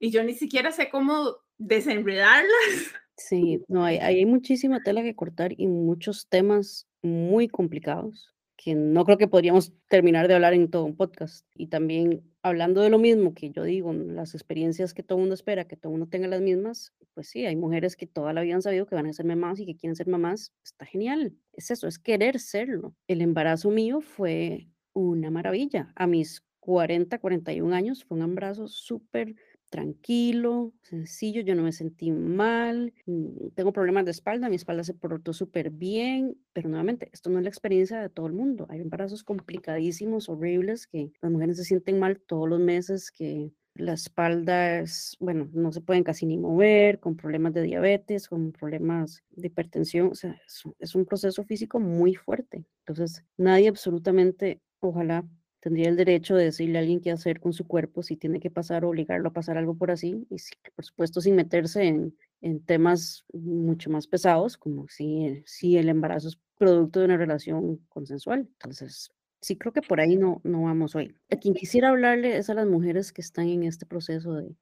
y 0.00 0.10
yo 0.10 0.24
ni 0.24 0.34
siquiera 0.34 0.72
sé 0.72 0.90
cómo 0.90 1.36
desenredarlas. 1.58 2.48
Sí, 3.20 3.64
no, 3.66 3.84
hay, 3.84 4.24
muchísima 4.26 4.80
tela 4.80 5.02
que 5.02 5.16
cortar 5.16 5.52
y 5.56 5.66
muchos 5.66 6.28
temas 6.28 6.86
muy 7.02 7.48
complicados 7.48 8.32
que 8.56 8.76
no 8.76 9.04
creo 9.04 9.18
que 9.18 9.26
podríamos 9.26 9.72
terminar 9.88 10.28
de 10.28 10.34
hablar 10.34 10.52
en 10.54 10.70
todo 10.70 10.84
un 10.84 10.96
podcast. 10.96 11.44
Y 11.54 11.66
también 11.66 12.22
hablando 12.42 12.80
de 12.80 12.90
lo 12.90 12.98
mismo 12.98 13.34
que 13.34 13.50
yo 13.50 13.64
digo, 13.64 13.92
las 13.92 14.34
experiencias 14.34 14.94
que 14.94 15.02
todo 15.02 15.18
mundo 15.18 15.34
espera, 15.34 15.66
que 15.66 15.76
todo 15.76 15.90
mundo 15.90 16.06
tenga 16.06 16.28
las 16.28 16.40
mismas, 16.40 16.92
pues 17.14 17.28
sí, 17.28 17.44
hay 17.44 17.56
mujeres 17.56 17.96
que 17.96 18.06
toda 18.06 18.32
la 18.32 18.42
vida 18.42 18.54
han 18.54 18.62
sabido 18.62 18.86
que 18.86 18.94
van 18.94 19.06
a 19.06 19.12
ser 19.12 19.26
mamás 19.26 19.58
y 19.58 19.66
que 19.66 19.76
quieren 19.76 19.96
ser 19.96 20.06
mamás. 20.06 20.52
Está 20.64 20.86
genial. 20.86 21.34
Es 21.52 21.70
eso, 21.70 21.88
es 21.88 21.98
querer 21.98 22.38
serlo. 22.38 22.94
El 23.08 23.20
embarazo 23.20 23.70
mío 23.70 24.00
fue 24.00 24.68
una 24.92 25.30
maravilla. 25.30 25.92
A 25.96 26.06
mis 26.06 26.44
40, 26.60 27.18
41 27.18 27.74
años 27.74 28.04
fue 28.04 28.18
un 28.18 28.24
embarazo 28.24 28.68
súper 28.68 29.34
tranquilo, 29.70 30.72
sencillo, 30.82 31.42
yo 31.42 31.54
no 31.54 31.62
me 31.62 31.72
sentí 31.72 32.10
mal, 32.10 32.92
mm, 33.06 33.48
tengo 33.54 33.72
problemas 33.72 34.04
de 34.04 34.10
espalda, 34.12 34.48
mi 34.48 34.56
espalda 34.56 34.84
se 34.84 34.94
portó 34.94 35.32
súper 35.32 35.70
bien, 35.70 36.36
pero 36.52 36.68
nuevamente, 36.68 37.10
esto 37.12 37.30
no 37.30 37.38
es 37.38 37.44
la 37.44 37.50
experiencia 37.50 38.00
de 38.00 38.08
todo 38.08 38.26
el 38.26 38.32
mundo. 38.32 38.66
Hay 38.70 38.80
embarazos 38.80 39.24
complicadísimos, 39.24 40.28
horribles, 40.28 40.86
que 40.86 41.12
las 41.20 41.30
mujeres 41.30 41.56
se 41.58 41.64
sienten 41.64 41.98
mal 41.98 42.20
todos 42.20 42.48
los 42.48 42.60
meses, 42.60 43.10
que 43.10 43.52
la 43.74 43.92
espalda 43.92 44.80
es, 44.80 45.16
bueno, 45.20 45.48
no 45.52 45.72
se 45.72 45.80
pueden 45.80 46.02
casi 46.02 46.26
ni 46.26 46.36
mover, 46.36 46.98
con 46.98 47.16
problemas 47.16 47.54
de 47.54 47.62
diabetes, 47.62 48.28
con 48.28 48.52
problemas 48.52 49.22
de 49.30 49.46
hipertensión, 49.48 50.08
o 50.08 50.14
sea, 50.14 50.32
es, 50.46 50.64
es 50.78 50.94
un 50.94 51.04
proceso 51.04 51.44
físico 51.44 51.78
muy 51.78 52.14
fuerte. 52.14 52.64
Entonces, 52.86 53.24
nadie 53.36 53.68
absolutamente, 53.68 54.60
ojalá 54.80 55.24
tendría 55.60 55.88
el 55.88 55.96
derecho 55.96 56.36
de 56.36 56.44
decirle 56.44 56.78
a 56.78 56.80
alguien 56.80 57.00
qué 57.00 57.10
hacer 57.10 57.40
con 57.40 57.52
su 57.52 57.66
cuerpo, 57.66 58.02
si 58.02 58.16
tiene 58.16 58.40
que 58.40 58.50
pasar 58.50 58.84
o 58.84 58.90
obligarlo 58.90 59.28
a 59.28 59.32
pasar 59.32 59.58
algo 59.58 59.76
por 59.76 59.90
así, 59.90 60.26
y 60.30 60.36
por 60.74 60.84
supuesto 60.84 61.20
sin 61.20 61.36
meterse 61.36 61.84
en, 61.84 62.16
en, 62.40 62.60
temas 62.60 63.24
mucho 63.32 63.90
más 63.90 64.06
pesados, 64.06 64.56
como 64.56 64.88
si, 64.88 65.42
si 65.46 65.76
el 65.76 65.88
embarazo 65.88 66.28
es 66.28 66.38
producto 66.56 67.00
de 67.00 67.06
una 67.06 67.16
relación 67.16 67.78
consensual. 67.88 68.40
Entonces, 68.40 69.10
sí 69.40 69.56
creo 69.56 69.72
que 69.72 69.82
por 69.82 70.00
ahí 70.00 70.16
no, 70.16 70.40
no 70.44 70.62
vamos 70.62 70.94
hoy. 70.94 71.14
A 71.30 71.36
quien 71.36 71.54
quisiera 71.54 71.88
hablarle 71.90 72.36
es 72.36 72.50
a 72.50 72.54
las 72.54 72.66
mujeres 72.66 73.12
que 73.12 73.20
están 73.20 73.48
en 73.48 73.64
este 73.64 73.86
proceso 73.86 74.34
de, 74.34 74.56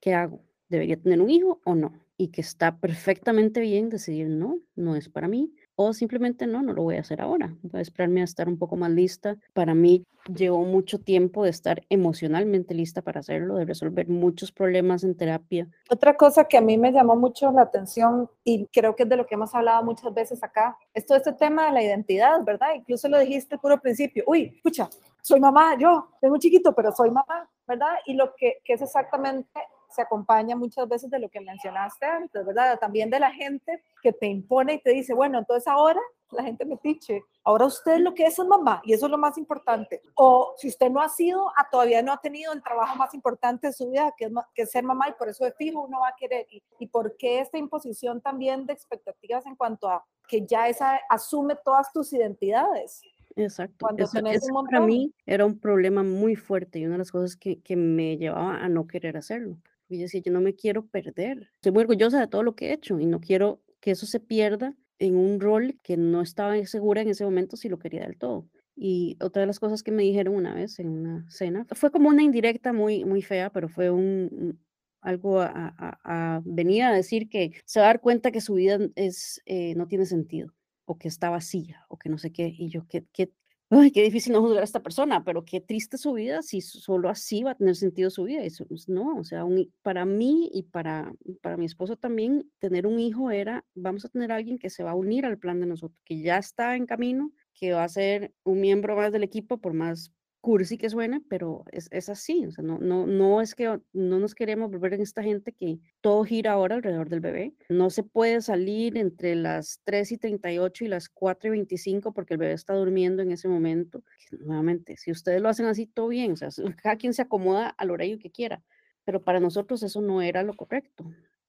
¿qué 0.00 0.14
hago? 0.14 0.42
¿Debería 0.68 1.00
tener 1.00 1.20
un 1.20 1.30
hijo 1.30 1.60
o 1.64 1.74
no? 1.74 1.92
Y 2.16 2.28
que 2.28 2.40
está 2.40 2.78
perfectamente 2.78 3.60
bien 3.60 3.88
decidir, 3.88 4.28
no, 4.28 4.60
no 4.74 4.96
es 4.96 5.08
para 5.08 5.28
mí, 5.28 5.54
o 5.80 5.92
simplemente 5.92 6.48
no, 6.48 6.60
no 6.60 6.72
lo 6.72 6.82
voy 6.82 6.96
a 6.96 7.02
hacer 7.02 7.20
ahora. 7.20 7.54
Voy 7.62 7.78
a 7.78 7.82
esperarme 7.82 8.20
a 8.20 8.24
estar 8.24 8.48
un 8.48 8.58
poco 8.58 8.74
más 8.74 8.90
lista. 8.90 9.36
Para 9.52 9.74
mí 9.74 10.04
llevó 10.26 10.64
mucho 10.64 10.98
tiempo 10.98 11.44
de 11.44 11.50
estar 11.50 11.84
emocionalmente 11.88 12.74
lista 12.74 13.00
para 13.00 13.20
hacerlo, 13.20 13.54
de 13.54 13.64
resolver 13.64 14.08
muchos 14.08 14.50
problemas 14.50 15.04
en 15.04 15.16
terapia. 15.16 15.68
Otra 15.88 16.16
cosa 16.16 16.48
que 16.48 16.58
a 16.58 16.60
mí 16.60 16.76
me 16.76 16.90
llamó 16.90 17.14
mucho 17.14 17.52
la 17.52 17.62
atención 17.62 18.28
y 18.42 18.66
creo 18.72 18.96
que 18.96 19.04
es 19.04 19.08
de 19.08 19.16
lo 19.16 19.24
que 19.24 19.36
hemos 19.36 19.54
hablado 19.54 19.84
muchas 19.84 20.12
veces 20.12 20.42
acá, 20.42 20.76
es 20.92 21.06
todo 21.06 21.16
este 21.16 21.32
tema 21.32 21.66
de 21.66 21.72
la 21.72 21.82
identidad, 21.84 22.42
¿verdad? 22.42 22.74
Incluso 22.74 23.08
lo 23.08 23.20
dijiste 23.20 23.56
puro 23.56 23.80
principio. 23.80 24.24
Uy, 24.26 24.54
escucha, 24.56 24.90
soy 25.22 25.38
mamá, 25.38 25.78
yo 25.78 26.08
tengo 26.20 26.34
un 26.34 26.40
chiquito, 26.40 26.74
pero 26.74 26.90
soy 26.90 27.10
mamá, 27.10 27.48
¿verdad? 27.68 27.98
Y 28.04 28.14
lo 28.14 28.34
que, 28.36 28.58
que 28.64 28.72
es 28.72 28.82
exactamente 28.82 29.60
se 29.90 30.02
acompaña 30.02 30.56
muchas 30.56 30.88
veces 30.88 31.10
de 31.10 31.18
lo 31.18 31.28
que 31.28 31.40
mencionaste 31.40 32.06
antes, 32.06 32.44
¿verdad? 32.44 32.78
También 32.78 33.10
de 33.10 33.20
la 33.20 33.32
gente 33.32 33.82
que 34.02 34.12
te 34.12 34.26
impone 34.26 34.74
y 34.74 34.82
te 34.82 34.90
dice, 34.90 35.14
bueno, 35.14 35.38
entonces 35.38 35.66
ahora 35.68 36.00
la 36.30 36.42
gente 36.42 36.64
me 36.64 36.78
dice, 36.82 37.22
ahora 37.42 37.66
usted 37.66 37.98
lo 37.98 38.14
que 38.14 38.24
es 38.24 38.38
es 38.38 38.46
mamá 38.46 38.82
y 38.84 38.92
eso 38.92 39.06
es 39.06 39.10
lo 39.10 39.18
más 39.18 39.38
importante. 39.38 40.00
O 40.14 40.54
si 40.56 40.68
usted 40.68 40.90
no 40.90 41.00
ha 41.00 41.08
sido, 41.08 41.48
a, 41.56 41.68
todavía 41.70 42.02
no 42.02 42.12
ha 42.12 42.20
tenido 42.20 42.52
el 42.52 42.62
trabajo 42.62 42.96
más 42.96 43.14
importante 43.14 43.68
de 43.68 43.72
su 43.72 43.88
vida, 43.90 44.12
que 44.16 44.26
es, 44.26 44.32
que 44.54 44.66
ser 44.66 44.84
mamá 44.84 45.08
y 45.08 45.12
por 45.12 45.28
eso 45.28 45.44
de 45.44 45.52
fijo 45.52 45.80
uno 45.80 46.00
va 46.00 46.08
a 46.08 46.16
querer. 46.16 46.46
Y, 46.50 46.62
y 46.78 46.86
por 46.86 47.16
qué 47.16 47.40
esta 47.40 47.58
imposición 47.58 48.20
también 48.20 48.66
de 48.66 48.72
expectativas 48.72 49.46
en 49.46 49.56
cuanto 49.56 49.88
a 49.88 50.04
que 50.28 50.44
ya 50.44 50.68
esa 50.68 51.00
asume 51.08 51.56
todas 51.64 51.90
tus 51.92 52.12
identidades. 52.12 53.00
Exacto. 53.36 53.86
Eso, 53.96 54.18
eso 54.18 54.64
para 54.64 54.84
mí 54.84 55.12
era 55.24 55.46
un 55.46 55.58
problema 55.58 56.02
muy 56.02 56.34
fuerte 56.34 56.80
y 56.80 56.84
una 56.84 56.94
de 56.94 56.98
las 56.98 57.12
cosas 57.12 57.36
que, 57.36 57.60
que 57.60 57.76
me 57.76 58.16
llevaba 58.16 58.56
a 58.56 58.68
no 58.68 58.86
querer 58.86 59.16
hacerlo. 59.16 59.58
Y 59.88 59.98
yo 59.98 60.02
decía, 60.02 60.22
yo 60.24 60.32
no 60.32 60.40
me 60.40 60.54
quiero 60.54 60.86
perder. 60.86 61.50
Estoy 61.54 61.72
muy 61.72 61.82
orgullosa 61.82 62.20
de 62.20 62.26
todo 62.26 62.42
lo 62.42 62.54
que 62.54 62.68
he 62.68 62.72
hecho 62.72 62.98
y 63.00 63.06
no 63.06 63.20
quiero 63.20 63.62
que 63.80 63.92
eso 63.92 64.06
se 64.06 64.20
pierda 64.20 64.76
en 64.98 65.16
un 65.16 65.40
rol 65.40 65.78
que 65.82 65.96
no 65.96 66.20
estaba 66.20 66.62
segura 66.66 67.02
en 67.02 67.08
ese 67.08 67.24
momento 67.24 67.56
si 67.56 67.68
lo 67.68 67.78
quería 67.78 68.02
del 68.02 68.18
todo. 68.18 68.48
Y 68.76 69.16
otra 69.20 69.40
de 69.40 69.46
las 69.46 69.58
cosas 69.58 69.82
que 69.82 69.90
me 69.90 70.02
dijeron 70.02 70.34
una 70.34 70.54
vez 70.54 70.78
en 70.78 70.88
una 70.88 71.28
cena, 71.30 71.66
fue 71.72 71.90
como 71.90 72.08
una 72.08 72.22
indirecta 72.22 72.72
muy, 72.72 73.04
muy 73.04 73.22
fea, 73.22 73.50
pero 73.50 73.68
fue 73.68 73.90
un, 73.90 74.60
algo 75.00 75.40
a, 75.40 75.74
a, 75.76 76.40
venir 76.44 76.84
a 76.84 76.92
decir 76.92 77.28
que 77.28 77.52
se 77.64 77.80
va 77.80 77.86
a 77.86 77.88
dar 77.88 78.00
cuenta 78.00 78.30
que 78.30 78.40
su 78.40 78.54
vida 78.54 78.78
es, 78.94 79.42
eh, 79.46 79.74
no 79.74 79.86
tiene 79.88 80.06
sentido 80.06 80.54
o 80.84 80.96
que 80.98 81.08
está 81.08 81.30
vacía 81.30 81.84
o 81.88 81.98
que 81.98 82.08
no 82.08 82.18
sé 82.18 82.32
qué. 82.32 82.52
Y 82.56 82.68
yo, 82.68 82.86
¿qué, 82.88 83.04
qué, 83.12 83.32
ay, 83.70 83.90
qué 83.90 84.02
difícil 84.02 84.32
no 84.32 84.40
juzgar 84.40 84.60
a 84.62 84.64
esta 84.64 84.82
persona, 84.82 85.24
pero 85.24 85.44
qué 85.44 85.60
triste 85.60 85.98
su 85.98 86.12
vida 86.14 86.42
si 86.42 86.60
solo 86.62 87.08
así 87.10 87.42
va 87.42 87.52
a 87.52 87.54
tener 87.54 87.76
sentido 87.76 88.10
su 88.10 88.24
vida. 88.24 88.42
Eso, 88.42 88.66
pues, 88.66 88.88
no, 88.88 89.16
o 89.18 89.24
sea, 89.24 89.44
para 89.82 90.04
mí 90.04 90.50
y 90.52 90.64
para, 90.64 91.12
para 91.42 91.56
mi 91.56 91.66
esposo 91.66 91.96
también, 91.96 92.50
tener 92.58 92.86
un 92.86 92.98
hijo 92.98 93.30
era, 93.30 93.64
vamos 93.74 94.04
a 94.04 94.08
tener 94.08 94.32
a 94.32 94.36
alguien 94.36 94.58
que 94.58 94.70
se 94.70 94.82
va 94.84 94.92
a 94.92 94.94
unir 94.94 95.26
al 95.26 95.38
plan 95.38 95.60
de 95.60 95.66
nosotros, 95.66 95.98
que 96.04 96.20
ya 96.20 96.38
está 96.38 96.76
en 96.76 96.86
camino, 96.86 97.32
que 97.54 97.72
va 97.72 97.84
a 97.84 97.88
ser 97.88 98.32
un 98.44 98.60
miembro 98.60 98.96
más 98.96 99.12
del 99.12 99.24
equipo, 99.24 99.58
por 99.60 99.74
más 99.74 100.12
cursi 100.40 100.78
que 100.78 100.88
suene, 100.88 101.20
pero 101.28 101.64
es, 101.72 101.88
es 101.90 102.08
así, 102.08 102.46
o 102.46 102.52
sea, 102.52 102.62
no, 102.64 102.78
no, 102.78 103.06
no 103.06 103.40
es 103.40 103.54
que 103.54 103.80
no 103.92 104.18
nos 104.18 104.34
queremos 104.34 104.70
volver 104.70 104.94
en 104.94 105.00
esta 105.00 105.22
gente 105.22 105.52
que 105.52 105.78
todo 106.00 106.24
gira 106.24 106.52
ahora 106.52 106.76
alrededor 106.76 107.08
del 107.08 107.20
bebé. 107.20 107.54
No 107.68 107.90
se 107.90 108.04
puede 108.04 108.40
salir 108.40 108.96
entre 108.96 109.34
las 109.34 109.80
3 109.84 110.12
y 110.12 110.18
38 110.18 110.84
y 110.84 110.88
las 110.88 111.08
4 111.08 111.48
y 111.48 111.50
25 111.50 112.12
porque 112.12 112.34
el 112.34 112.38
bebé 112.38 112.52
está 112.52 112.74
durmiendo 112.74 113.22
en 113.22 113.32
ese 113.32 113.48
momento. 113.48 114.04
Nuevamente, 114.30 114.96
si 114.96 115.10
ustedes 115.10 115.40
lo 115.40 115.48
hacen 115.48 115.66
así, 115.66 115.86
todo 115.86 116.08
bien, 116.08 116.32
o 116.32 116.36
sea, 116.36 116.48
cada 116.82 116.96
quien 116.96 117.12
se 117.14 117.22
acomoda 117.22 117.68
al 117.70 117.90
horario 117.90 118.18
que 118.18 118.30
quiera, 118.30 118.62
pero 119.04 119.22
para 119.24 119.40
nosotros 119.40 119.82
eso 119.82 120.00
no 120.00 120.22
era 120.22 120.42
lo 120.42 120.54
correcto. 120.54 121.04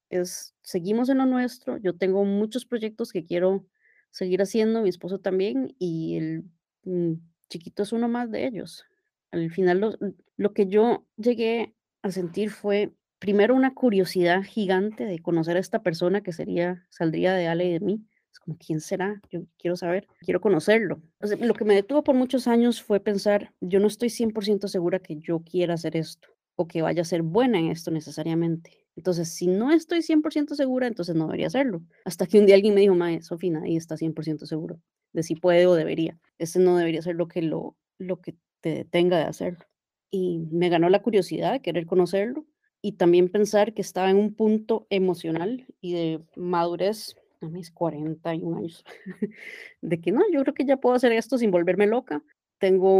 Es, 0.08 0.56
seguimos 0.62 1.08
en 1.08 1.18
lo 1.18 1.26
nuestro, 1.26 1.76
yo 1.76 1.96
tengo 1.96 2.24
muchos 2.24 2.66
proyectos 2.66 3.12
que 3.12 3.24
quiero 3.24 3.64
seguir 4.10 4.42
haciendo, 4.42 4.82
mi 4.82 4.88
esposo 4.88 5.20
también, 5.20 5.74
y 5.78 6.16
el 6.16 6.44
mm, 6.82 7.29
chiquito 7.50 7.82
es 7.82 7.92
uno 7.92 8.08
más 8.08 8.30
de 8.30 8.46
ellos. 8.46 8.86
Al 9.32 9.50
final 9.50 9.80
lo, 9.80 9.92
lo 10.36 10.52
que 10.54 10.66
yo 10.66 11.06
llegué 11.16 11.74
a 12.02 12.10
sentir 12.10 12.50
fue 12.50 12.92
primero 13.18 13.54
una 13.54 13.74
curiosidad 13.74 14.42
gigante 14.42 15.04
de 15.04 15.18
conocer 15.18 15.56
a 15.56 15.60
esta 15.60 15.82
persona 15.82 16.22
que 16.22 16.32
sería, 16.32 16.86
saldría 16.88 17.34
de 17.34 17.46
Ale 17.46 17.66
y 17.66 17.72
de 17.74 17.80
mí. 17.80 18.06
Es 18.32 18.38
como, 18.38 18.56
¿quién 18.56 18.80
será? 18.80 19.20
Yo 19.30 19.42
quiero 19.58 19.76
saber, 19.76 20.06
quiero 20.20 20.40
conocerlo. 20.40 21.02
lo 21.20 21.54
que 21.54 21.64
me 21.64 21.74
detuvo 21.74 22.02
por 22.02 22.14
muchos 22.14 22.46
años 22.46 22.82
fue 22.82 23.00
pensar, 23.00 23.52
yo 23.60 23.80
no 23.80 23.88
estoy 23.88 24.08
100% 24.08 24.68
segura 24.68 25.00
que 25.00 25.16
yo 25.16 25.40
quiera 25.40 25.74
hacer 25.74 25.96
esto 25.96 26.28
o 26.56 26.66
que 26.66 26.82
vaya 26.82 27.02
a 27.02 27.04
ser 27.04 27.22
buena 27.22 27.58
en 27.58 27.70
esto 27.70 27.90
necesariamente. 27.90 28.86
Entonces, 28.96 29.32
si 29.32 29.46
no 29.46 29.70
estoy 29.70 30.00
100% 30.02 30.54
segura, 30.54 30.86
entonces 30.86 31.14
no 31.14 31.24
debería 31.26 31.46
hacerlo. 31.48 31.82
Hasta 32.04 32.26
que 32.26 32.38
un 32.38 32.46
día 32.46 32.54
alguien 32.54 32.74
me 32.74 32.82
dijo, 32.82 32.94
Mae, 32.94 33.22
Sofía, 33.22 33.52
nadie 33.52 33.76
está 33.76 33.96
100% 33.96 34.46
seguro 34.46 34.80
de 35.12 35.22
si 35.22 35.34
puede 35.34 35.66
o 35.66 35.74
debería. 35.74 36.18
Ese 36.40 36.58
no 36.58 36.76
debería 36.76 37.02
ser 37.02 37.16
lo 37.16 37.28
que, 37.28 37.42
lo, 37.42 37.76
lo 37.98 38.20
que 38.20 38.34
te 38.60 38.74
detenga 38.74 39.18
de 39.18 39.24
hacerlo. 39.24 39.66
Y 40.10 40.38
me 40.50 40.70
ganó 40.70 40.88
la 40.88 41.02
curiosidad 41.02 41.52
de 41.52 41.62
querer 41.62 41.86
conocerlo 41.86 42.46
y 42.82 42.92
también 42.92 43.28
pensar 43.28 43.74
que 43.74 43.82
estaba 43.82 44.10
en 44.10 44.16
un 44.16 44.34
punto 44.34 44.86
emocional 44.90 45.66
y 45.80 45.92
de 45.92 46.24
madurez 46.34 47.14
a 47.42 47.48
mis 47.48 47.70
41 47.70 48.56
años, 48.56 48.84
de 49.82 50.00
que 50.00 50.12
no, 50.12 50.22
yo 50.32 50.42
creo 50.42 50.54
que 50.54 50.64
ya 50.64 50.78
puedo 50.78 50.96
hacer 50.96 51.12
esto 51.12 51.38
sin 51.38 51.50
volverme 51.50 51.86
loca. 51.86 52.22
Tengo 52.58 52.98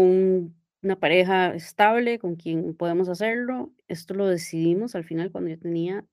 una 0.82 0.98
pareja 0.98 1.54
estable 1.54 2.18
con 2.18 2.36
quien 2.36 2.74
podemos 2.74 3.08
hacerlo. 3.08 3.72
Esto 3.88 4.14
lo 4.14 4.26
decidimos 4.26 4.94
al 4.94 5.04
final 5.04 5.30
cuando 5.30 5.50
yo 5.50 5.58
tenía 5.58 6.04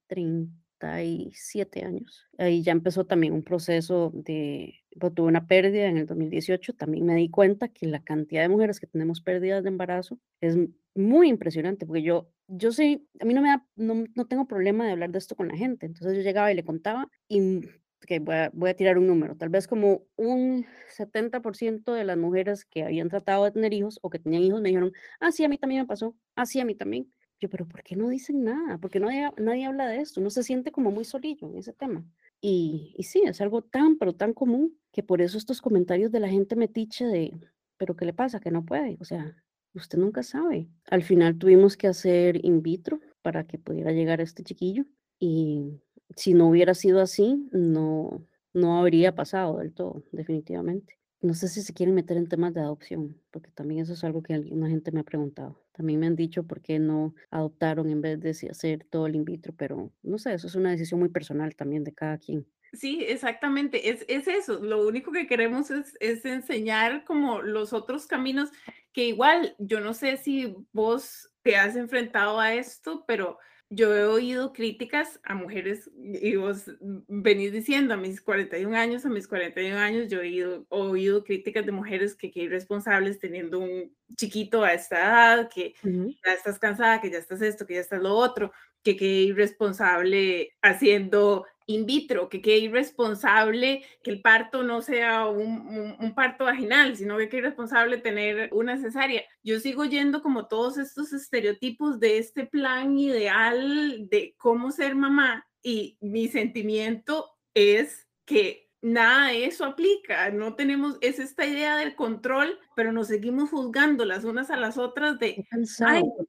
37 0.77 1.83
años. 1.85 2.25
Ahí 2.37 2.63
ya 2.63 2.71
empezó 2.71 3.05
también 3.05 3.33
un 3.33 3.43
proceso 3.43 4.11
de, 4.13 4.75
pues, 4.99 5.13
tuve 5.13 5.27
una 5.27 5.47
pérdida 5.47 5.87
en 5.87 5.97
el 5.97 6.05
2018. 6.05 6.73
También 6.73 7.05
me 7.05 7.15
di 7.15 7.29
cuenta 7.29 7.67
que 7.69 7.87
la 7.87 8.03
cantidad 8.03 8.41
de 8.41 8.49
mujeres 8.49 8.79
que 8.79 8.87
tenemos 8.87 9.21
pérdidas 9.21 9.63
de 9.63 9.69
embarazo 9.69 10.19
es 10.41 10.57
muy 10.95 11.29
impresionante, 11.29 11.85
porque 11.85 12.01
yo, 12.01 12.29
yo 12.47 12.71
sé, 12.71 13.01
a 13.19 13.25
mí 13.25 13.33
no 13.33 13.41
me 13.41 13.49
da, 13.49 13.65
no, 13.75 14.05
no 14.15 14.25
tengo 14.27 14.47
problema 14.47 14.85
de 14.85 14.91
hablar 14.93 15.11
de 15.11 15.19
esto 15.19 15.35
con 15.35 15.47
la 15.47 15.57
gente. 15.57 15.85
Entonces 15.85 16.15
yo 16.17 16.23
llegaba 16.23 16.51
y 16.51 16.55
le 16.55 16.63
contaba 16.63 17.09
y 17.27 17.61
que 18.05 18.19
voy 18.19 18.35
a, 18.35 18.51
voy 18.53 18.69
a 18.69 18.75
tirar 18.75 18.97
un 18.97 19.07
número, 19.07 19.35
tal 19.35 19.49
vez 19.49 19.67
como 19.67 20.03
un 20.15 20.65
70% 20.89 21.93
de 21.93 22.03
las 22.03 22.17
mujeres 22.17 22.65
que 22.65 22.83
habían 22.83 23.09
tratado 23.09 23.45
de 23.45 23.51
tener 23.51 23.73
hijos 23.73 23.99
o 24.01 24.09
que 24.09 24.19
tenían 24.19 24.43
hijos 24.43 24.61
me 24.61 24.69
dijeron, 24.69 24.93
ah, 25.19 25.31
sí, 25.31 25.43
a 25.43 25.49
mí 25.49 25.57
también 25.57 25.81
me 25.81 25.87
pasó, 25.87 26.15
ah, 26.35 26.45
sí, 26.45 26.59
a 26.59 26.65
mí 26.65 26.75
también. 26.75 27.11
Yo, 27.39 27.49
pero 27.49 27.67
¿por 27.67 27.83
qué 27.83 27.95
no 27.95 28.09
dicen 28.09 28.43
nada? 28.43 28.79
¿Por 28.79 28.89
qué 28.89 28.99
no 28.99 29.09
nadie, 29.37 29.65
habla 29.65 29.87
de 29.87 30.01
esto? 30.01 30.19
Uno 30.19 30.29
se 30.29 30.43
siente 30.43 30.71
como 30.71 30.91
muy 30.91 31.05
solillo 31.05 31.47
en 31.47 31.57
ese 31.57 31.73
tema. 31.73 32.03
Y, 32.41 32.93
y 32.97 33.03
sí, 33.03 33.21
es 33.25 33.41
algo 33.41 33.61
tan, 33.61 33.97
pero 33.97 34.13
tan 34.13 34.33
común 34.33 34.77
que 34.91 35.03
por 35.03 35.21
eso 35.21 35.37
estos 35.37 35.61
comentarios 35.61 36.11
de 36.11 36.19
la 36.19 36.29
gente 36.29 36.55
metiche 36.55 37.05
de, 37.05 37.33
pero 37.77 37.95
¿qué 37.95 38.05
le 38.05 38.13
pasa? 38.13 38.39
Que 38.39 38.51
no 38.51 38.65
puede. 38.65 38.97
O 38.99 39.05
sea, 39.05 39.35
usted 39.73 39.97
nunca 39.99 40.23
sabe. 40.23 40.67
Al 40.89 41.03
final 41.03 41.37
tuvimos 41.37 41.77
que 41.77 41.87
hacer 41.87 42.43
in 42.43 42.61
vitro 42.61 42.99
para 43.21 43.45
que 43.45 43.59
pudiera 43.59 43.91
llegar 43.91 44.21
este 44.21 44.43
chiquillo 44.43 44.85
y 45.19 45.79
si 46.15 46.33
no 46.33 46.47
hubiera 46.47 46.73
sido 46.73 47.01
así, 47.01 47.47
no, 47.51 48.25
no 48.53 48.79
habría 48.79 49.15
pasado 49.15 49.57
del 49.57 49.73
todo, 49.73 50.03
definitivamente. 50.11 50.96
No 51.21 51.33
sé 51.33 51.47
si 51.47 51.61
se 51.61 51.73
quieren 51.73 51.95
meter 51.95 52.17
en 52.17 52.27
temas 52.27 52.53
de 52.53 52.61
adopción, 52.61 53.19
porque 53.31 53.49
también 53.51 53.81
eso 53.81 53.93
es 53.93 54.03
algo 54.03 54.21
que 54.21 54.33
alguna 54.35 54.69
gente 54.69 54.91
me 54.91 54.99
ha 54.99 55.03
preguntado. 55.03 55.63
También 55.71 55.99
me 55.99 56.07
han 56.07 56.15
dicho 56.15 56.43
por 56.43 56.61
qué 56.61 56.79
no 56.79 57.15
adoptaron 57.31 57.89
en 57.89 58.01
vez 58.01 58.19
de 58.19 58.29
hacer 58.49 58.85
todo 58.89 59.07
el 59.07 59.15
in 59.15 59.25
vitro, 59.25 59.53
pero 59.55 59.91
no 60.03 60.17
sé, 60.19 60.33
eso 60.33 60.47
es 60.47 60.55
una 60.55 60.71
decisión 60.71 60.99
muy 60.99 61.09
personal 61.09 61.55
también 61.55 61.83
de 61.83 61.93
cada 61.93 62.17
quien. 62.19 62.47
Sí, 62.73 63.03
exactamente, 63.07 63.89
es, 63.89 64.05
es 64.07 64.27
eso. 64.27 64.59
Lo 64.59 64.85
único 64.85 65.11
que 65.11 65.25
queremos 65.25 65.71
es, 65.71 65.95
es 65.99 66.25
enseñar 66.25 67.05
como 67.05 67.41
los 67.41 67.73
otros 67.73 68.05
caminos, 68.07 68.51
que 68.93 69.05
igual, 69.05 69.55
yo 69.57 69.79
no 69.79 69.93
sé 69.93 70.17
si 70.17 70.53
vos 70.73 71.31
te 71.43 71.55
has 71.55 71.75
enfrentado 71.75 72.39
a 72.39 72.53
esto, 72.53 73.05
pero 73.07 73.39
yo 73.69 73.95
he 73.95 74.05
oído 74.05 74.53
críticas 74.53 75.19
a 75.23 75.35
mujeres, 75.35 75.89
y 75.95 76.35
vos 76.35 76.71
venís 77.07 77.51
diciendo 77.51 77.93
a 77.93 77.97
mis 77.97 78.21
41 78.21 78.75
años, 78.75 79.05
a 79.05 79.09
mis 79.09 79.27
41 79.27 79.77
años, 79.77 80.09
yo 80.09 80.19
he 80.19 80.21
oído, 80.21 80.65
oído 80.69 81.23
críticas 81.23 81.65
de 81.65 81.71
mujeres 81.71 82.15
que 82.15 82.31
qué 82.31 82.43
irresponsables 82.43 83.19
teniendo 83.19 83.59
un 83.59 83.93
chiquito 84.15 84.63
a 84.63 84.73
esta 84.73 84.97
edad, 84.97 85.49
que 85.49 85.73
ya 85.83 86.33
estás 86.33 86.59
cansada, 86.59 87.01
que 87.01 87.11
ya 87.11 87.17
estás 87.17 87.41
esto, 87.41 87.65
que 87.65 87.75
ya 87.75 87.81
estás 87.81 88.01
lo 88.01 88.15
otro, 88.15 88.51
que 88.83 88.95
qué 88.95 89.21
irresponsable 89.23 90.53
haciendo 90.61 91.45
in 91.67 91.85
vitro, 91.85 92.29
que 92.29 92.41
qué 92.41 92.57
irresponsable 92.57 93.83
que 94.01 94.11
el 94.11 94.21
parto 94.21 94.63
no 94.63 94.81
sea 94.81 95.27
un, 95.27 96.13
parto 96.15 96.45
vaginal, 96.45 96.95
sino 96.95 97.17
que 97.17 97.27
qué 97.27 97.37
irresponsable 97.37 97.97
tener 97.97 98.49
una 98.53 98.77
cesárea. 98.77 99.23
Yo 99.43 99.59
sigo 99.59 99.83
yendo 99.85 100.21
como 100.21 100.47
todos 100.47 100.77
estos 100.77 101.11
estereotipos 101.11 101.99
de 101.99 102.17
este 102.17 102.45
plan 102.45 102.97
ideal 102.97 104.07
de 104.09 104.33
cómo 104.37 104.71
ser 104.71 104.95
mamá 104.95 105.45
y 105.61 105.97
mi 105.99 106.29
sentimiento 106.29 107.29
es 107.53 108.07
que 108.25 108.66
nada 108.81 109.29
de 109.29 109.45
eso 109.45 109.65
aplica, 109.65 110.29
no 110.29 110.55
tenemos, 110.55 110.97
es 111.01 111.19
esta 111.19 111.45
idea 111.45 111.77
del 111.77 111.95
control, 111.95 112.59
pero 112.75 112.91
nos 112.91 113.07
seguimos 113.07 113.49
juzgando 113.49 114.05
las 114.05 114.23
unas 114.23 114.49
a 114.51 114.57
las 114.57 114.77
otras 114.77 115.19
de... 115.19 115.45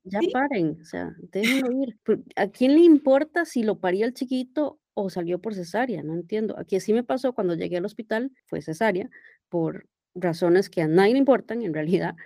ya 0.04 0.20
paren, 0.32 0.78
o 0.80 0.84
sea, 0.84 1.14
déjenlo 1.30 1.72
ir. 1.82 1.98
¿A 2.37 2.48
quién 2.48 2.74
le 2.74 2.80
importa 2.80 3.44
si 3.44 3.62
lo 3.62 3.78
paría 3.78 4.06
el 4.06 4.14
chiquito 4.14 4.80
o 5.00 5.11
salió 5.11 5.40
por 5.40 5.54
cesárea, 5.54 6.02
no 6.02 6.14
entiendo. 6.14 6.58
Aquí 6.58 6.80
sí 6.80 6.92
me 6.92 7.04
pasó 7.04 7.32
cuando 7.32 7.54
llegué 7.54 7.76
al 7.76 7.84
hospital, 7.84 8.32
fue 8.46 8.62
cesárea, 8.62 9.08
por 9.48 9.87
razones 10.16 10.68
que 10.68 10.82
a 10.82 10.88
nadie 10.88 11.12
le 11.12 11.20
importan 11.20 11.62
en 11.62 11.72
realidad, 11.72 12.16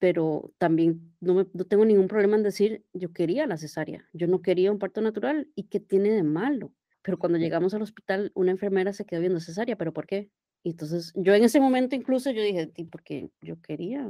pero 0.00 0.52
también 0.58 1.14
no, 1.20 1.46
no 1.52 1.64
tengo 1.64 1.84
ningún 1.84 2.08
problema 2.08 2.36
en 2.36 2.42
decir, 2.42 2.84
yo 2.92 3.12
quería 3.12 3.46
la 3.46 3.56
cesárea, 3.56 4.08
yo 4.12 4.26
no 4.26 4.42
quería 4.42 4.72
un 4.72 4.80
parto 4.80 5.00
natural 5.00 5.48
y 5.54 5.64
qué 5.64 5.78
tiene 5.78 6.10
de 6.10 6.24
malo. 6.24 6.72
Pero 7.08 7.18
cuando 7.18 7.38
llegamos 7.38 7.72
al 7.72 7.80
hospital, 7.80 8.32
una 8.34 8.50
enfermera 8.50 8.92
se 8.92 9.06
quedó 9.06 9.20
viendo 9.20 9.40
cesárea, 9.40 9.76
¿pero 9.76 9.94
por 9.94 10.06
qué? 10.06 10.28
Y 10.62 10.72
entonces 10.72 11.14
yo 11.16 11.34
en 11.34 11.42
ese 11.42 11.58
momento 11.58 11.96
incluso 11.96 12.30
yo 12.32 12.42
dije, 12.42 12.70
porque 12.90 13.30
yo 13.40 13.58
quería. 13.62 14.06